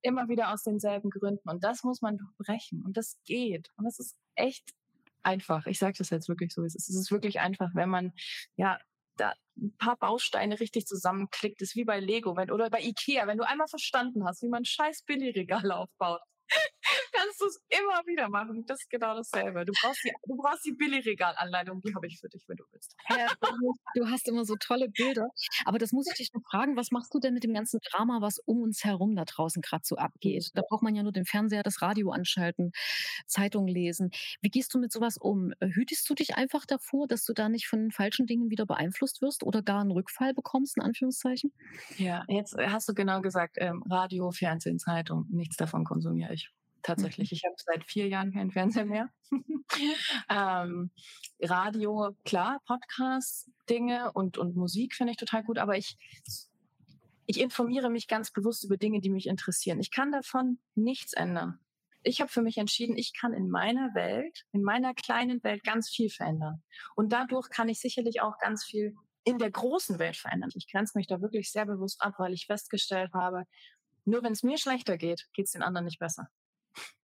[0.02, 1.50] immer wieder aus denselben Gründen.
[1.50, 2.84] Und das muss man durchbrechen.
[2.84, 3.72] Und das geht.
[3.78, 4.74] Und das ist echt
[5.22, 5.66] einfach.
[5.68, 6.64] Ich sage das jetzt wirklich so.
[6.64, 8.14] Es ist, es ist wirklich einfach, wenn man
[8.56, 8.80] ja
[9.18, 13.38] da ein paar Bausteine richtig zusammenklickt, ist wie bei Lego wenn, oder bei Ikea, wenn
[13.38, 16.22] du einmal verstanden hast, wie man scheiß Billigregal aufbaut.
[17.12, 18.66] Kannst du es immer wieder machen.
[18.66, 19.66] Das ist genau dasselbe.
[19.66, 22.96] Du brauchst die, du brauchst die Billigregalanleitung, die habe ich für dich, wenn du willst.
[23.10, 23.28] Ja,
[23.96, 25.28] du hast immer so tolle Bilder.
[25.66, 28.22] Aber das muss ich dich noch fragen, was machst du denn mit dem ganzen Drama,
[28.22, 30.52] was um uns herum da draußen gerade so abgeht?
[30.54, 32.72] Da braucht man ja nur den Fernseher, das Radio anschalten,
[33.28, 34.12] Zeitung lesen.
[34.42, 35.54] Wie gehst du mit sowas um?
[35.62, 39.44] Hütest du dich einfach davor, dass du da nicht von falschen Dingen wieder beeinflusst wirst
[39.44, 41.54] oder gar einen Rückfall bekommst, in Anführungszeichen?
[41.98, 46.43] Ja, jetzt hast du genau gesagt, ähm, Radio, Fernsehen, Zeitung, nichts davon konsumiere ich
[46.84, 47.32] tatsächlich.
[47.32, 47.36] Mhm.
[47.36, 49.10] Ich habe seit vier Jahren keinen Fernseher mehr.
[50.30, 50.92] ähm,
[51.42, 55.98] Radio, klar, Podcasts, Dinge und, und Musik finde ich total gut, aber ich,
[57.26, 59.80] ich informiere mich ganz bewusst über Dinge, die mich interessieren.
[59.80, 61.60] Ich kann davon nichts ändern.
[62.06, 65.90] Ich habe für mich entschieden, ich kann in meiner Welt, in meiner kleinen Welt ganz
[65.90, 66.62] viel verändern.
[66.96, 70.50] Und dadurch kann ich sicherlich auch ganz viel in der großen Welt verändern.
[70.54, 73.46] Ich grenze mich da wirklich sehr bewusst ab, weil ich festgestellt habe,
[74.06, 76.28] nur wenn es mir schlechter geht, geht es den anderen nicht besser.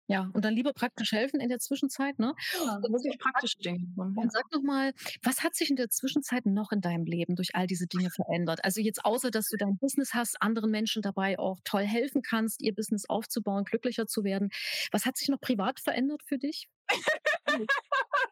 [0.10, 2.34] Ja, und dann lieber praktisch helfen in der Zwischenzeit, ne?
[2.66, 3.86] Ja, wirklich praktische Dinge.
[3.96, 4.92] Und sag noch mal,
[5.22, 8.64] was hat sich in der Zwischenzeit noch in deinem Leben durch all diese Dinge verändert?
[8.64, 12.64] Also jetzt außer, dass du dein Business hast, anderen Menschen dabei auch toll helfen kannst,
[12.64, 14.50] ihr Business aufzubauen, glücklicher zu werden.
[14.92, 16.68] Was hat sich noch privat verändert für dich?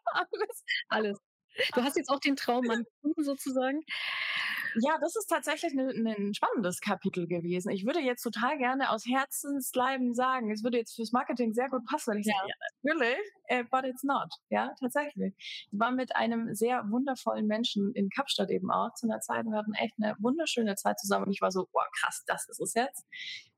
[0.06, 0.64] alles.
[0.88, 1.18] Alles.
[1.74, 3.82] Du hast jetzt auch den Traummann gefunden sozusagen.
[4.82, 7.70] Ja, das ist tatsächlich ein, ein spannendes Kapitel gewesen.
[7.70, 11.84] Ich würde jetzt total gerne aus Herzensleiben sagen, es würde jetzt fürs Marketing sehr gut
[11.86, 12.34] passen, wenn ich ja.
[12.36, 13.18] sage, ja, natürlich,
[13.50, 14.28] uh, but it's not.
[14.50, 15.34] Ja, tatsächlich.
[15.38, 19.52] Ich war mit einem sehr wundervollen Menschen in Kapstadt eben auch zu einer Zeit und
[19.52, 22.60] wir hatten echt eine wunderschöne Zeit zusammen und ich war so, boah, krass, das ist
[22.60, 23.06] es jetzt.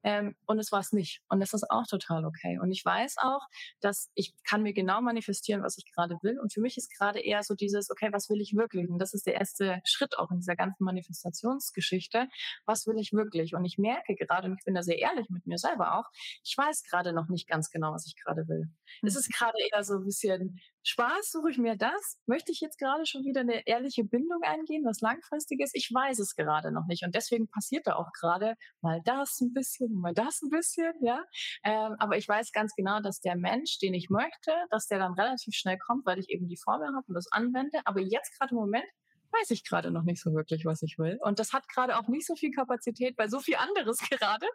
[0.03, 1.20] Ähm, und es war es nicht.
[1.28, 2.59] Und das ist auch total okay.
[2.61, 3.40] Und ich weiß auch,
[3.80, 6.38] dass ich kann mir genau manifestieren, was ich gerade will.
[6.40, 8.88] Und für mich ist gerade eher so dieses, okay, was will ich wirklich?
[8.88, 12.28] Und das ist der erste Schritt auch in dieser ganzen Manifestationsgeschichte.
[12.66, 13.55] Was will ich wirklich?
[13.55, 16.05] Und ich merke gerade, und ich bin da sehr ehrlich mit mir selber auch,
[16.44, 18.70] ich weiß gerade noch nicht ganz genau, was ich gerade will.
[19.03, 22.18] Es ist gerade eher so ein bisschen Spaß, suche ich mir das?
[22.26, 25.72] Möchte ich jetzt gerade schon wieder eine ehrliche Bindung eingehen, was langfristiges?
[25.74, 27.05] Ich weiß es gerade noch nicht.
[27.05, 30.93] Und deswegen passiert da auch gerade mal das ein bisschen und mal das ein bisschen,
[31.03, 31.22] ja.
[31.64, 35.14] Ähm, aber ich weiß ganz genau, dass der Mensch, den ich möchte, dass der dann
[35.14, 37.81] relativ schnell kommt, weil ich eben die Formel habe und das anwende.
[37.85, 38.87] Aber jetzt gerade im Moment
[39.33, 41.18] weiß ich gerade noch nicht so wirklich, was ich will.
[41.22, 44.47] Und das hat gerade auch nicht so viel Kapazität, weil so viel anderes gerade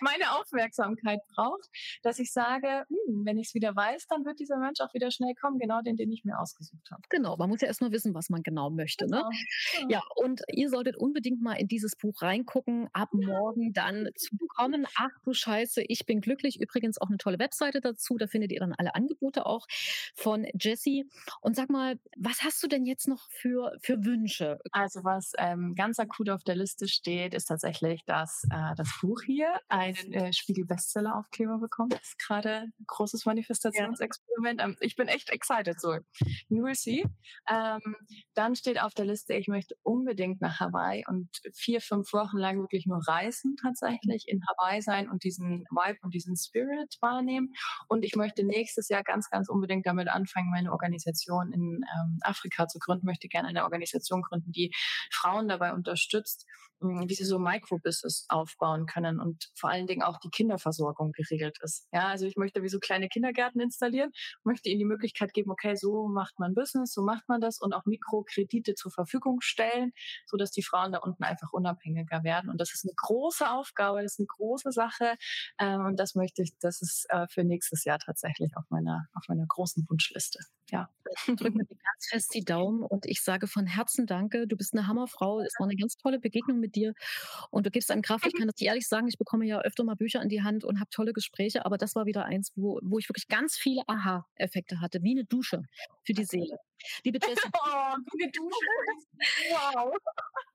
[0.00, 1.68] meine Aufmerksamkeit braucht,
[2.02, 5.10] dass ich sage, hm, wenn ich es wieder weiß, dann wird dieser Mensch auch wieder
[5.10, 7.02] schnell kommen, genau den, den ich mir ausgesucht habe.
[7.08, 9.06] Genau, man muss ja erst nur wissen, was man genau möchte.
[9.06, 9.16] Ne?
[9.16, 9.30] Genau.
[9.30, 9.92] Ne?
[9.92, 14.86] Ja, und ihr solltet unbedingt mal in dieses Buch reingucken, ab morgen dann zu bekommen.
[14.96, 16.60] Ach du Scheiße, ich bin glücklich.
[16.60, 19.66] Übrigens auch eine tolle Webseite dazu, da findet ihr dann alle Angebote auch
[20.14, 21.08] von Jessie.
[21.40, 24.58] Und sag mal, was hast du denn jetzt noch für, für Wünsche?
[24.72, 29.20] Also was ähm, ganz akut auf der Liste steht, ist tatsächlich, dass äh, das Buch
[29.24, 31.92] hier einen äh, Spiegel-Bestseller-Aufkleber bekommt.
[31.92, 34.60] Das ist gerade ein großes Manifestationsexperiment.
[34.60, 34.66] Ja.
[34.66, 35.98] Ähm, ich bin echt excited so.
[36.48, 37.04] You will see.
[37.48, 37.94] Ähm,
[38.34, 42.58] dann steht auf der Liste, ich möchte unbedingt nach Hawaii und vier, fünf Wochen lang
[42.58, 47.52] wirklich nur reisen tatsächlich, in Hawaii sein und diesen Vibe und diesen Spirit wahrnehmen.
[47.86, 52.66] Und ich möchte nächstes Jahr ganz, ganz unbedingt damit anfangen, meine Organisation in ähm, Afrika
[52.66, 53.06] zu gründen.
[53.06, 54.72] Möchte gerne eine Organisation gründen, die
[55.10, 56.46] Frauen dabei unterstützt,
[56.80, 61.58] hm, wie sie so Microbusiness aufbauen können und vor allen Dingen auch die Kinderversorgung geregelt
[61.62, 61.86] ist.
[61.90, 64.10] Ja, also ich möchte wie so kleine Kindergärten installieren,
[64.44, 67.72] möchte ihnen die Möglichkeit geben, okay, so macht man Business, so macht man das und
[67.72, 69.92] auch Mikrokredite zur Verfügung stellen,
[70.26, 72.50] so dass die Frauen da unten einfach unabhängiger werden.
[72.50, 75.14] Und das ist eine große Aufgabe, das ist eine große Sache
[75.58, 79.24] ähm, und das möchte ich, das ist äh, für nächstes Jahr tatsächlich auf meiner auf
[79.28, 80.40] meiner großen Wunschliste.
[80.70, 80.90] Ja.
[81.26, 84.46] Drück mir ganz fest die Daumen und ich sage von Herzen Danke.
[84.46, 85.40] Du bist eine Hammerfrau.
[85.40, 86.94] Es war eine ganz tolle Begegnung mit dir
[87.50, 88.26] und du gibst einem Kraft.
[88.26, 90.80] Ich kann das ehrlich sagen, ich bekomme ja öfter mal Bücher in die Hand und
[90.80, 94.80] habe tolle Gespräche, aber das war wieder eins, wo, wo ich wirklich ganz viele Aha-Effekte
[94.80, 95.62] hatte, wie eine Dusche
[96.04, 96.58] für die Seele.
[97.04, 97.48] Liebe Jessie.
[97.54, 98.66] Oh, wie eine Dusche.
[99.50, 99.94] Wow.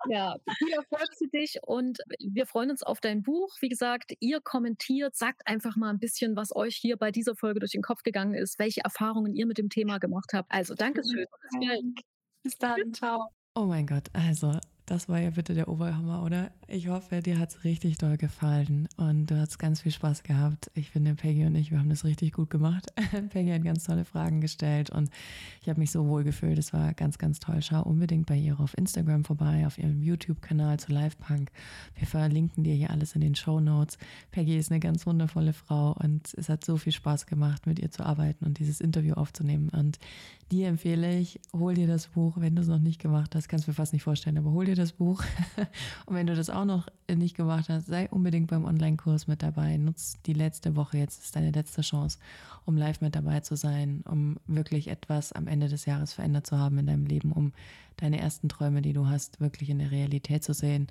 [0.10, 3.56] Ja, viel Erfolg für dich und wir freuen uns auf dein Buch.
[3.60, 7.60] Wie gesagt, ihr kommentiert, sagt einfach mal ein bisschen, was euch hier bei dieser Folge
[7.60, 10.52] durch den Kopf gegangen ist, welche Erfahrungen ihr mit dem Thema gemacht habt.
[10.52, 11.96] Also, danke schön.
[12.44, 12.94] Bis dann.
[12.94, 13.30] Ciao.
[13.56, 14.60] Oh mein Gott, also
[14.92, 16.52] das war ja bitte der Oberhammer, oder?
[16.68, 20.70] Ich hoffe, dir hat es richtig doll gefallen und du hast ganz viel Spaß gehabt.
[20.74, 22.88] Ich finde, Peggy und ich, wir haben das richtig gut gemacht.
[23.30, 25.10] Peggy hat ganz tolle Fragen gestellt und
[25.62, 26.58] ich habe mich so wohl gefühlt.
[26.58, 27.62] Es war ganz, ganz toll.
[27.62, 31.52] Schau unbedingt bei ihr auf Instagram vorbei, auf ihrem YouTube-Kanal zu Livepunk.
[31.96, 33.98] Wir verlinken dir hier alles in den Show Notes.
[34.32, 37.92] Peggy ist eine ganz wundervolle Frau und es hat so viel Spaß gemacht, mit ihr
[37.92, 39.70] zu arbeiten und dieses Interview aufzunehmen.
[39.70, 40.00] Und
[40.52, 43.68] dir empfehle ich, hol dir das Buch, wenn du es noch nicht gemacht hast, kannst
[43.68, 45.24] du mir fast nicht vorstellen, aber hol dir das das Buch.
[46.06, 49.78] Und wenn du das auch noch nicht gemacht hast, sei unbedingt beim Online-Kurs mit dabei.
[49.78, 52.18] Nutz die letzte Woche, jetzt ist deine letzte Chance,
[52.66, 56.58] um live mit dabei zu sein, um wirklich etwas am Ende des Jahres verändert zu
[56.58, 57.54] haben in deinem Leben, um
[57.98, 60.88] deine ersten Träume, die du hast, wirklich in der Realität zu sehen.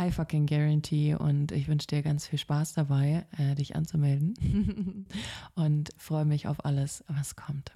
[0.00, 5.06] I fucking guarantee und ich wünsche dir ganz viel Spaß dabei, äh, dich anzumelden
[5.54, 7.72] und freue mich auf alles, was kommt.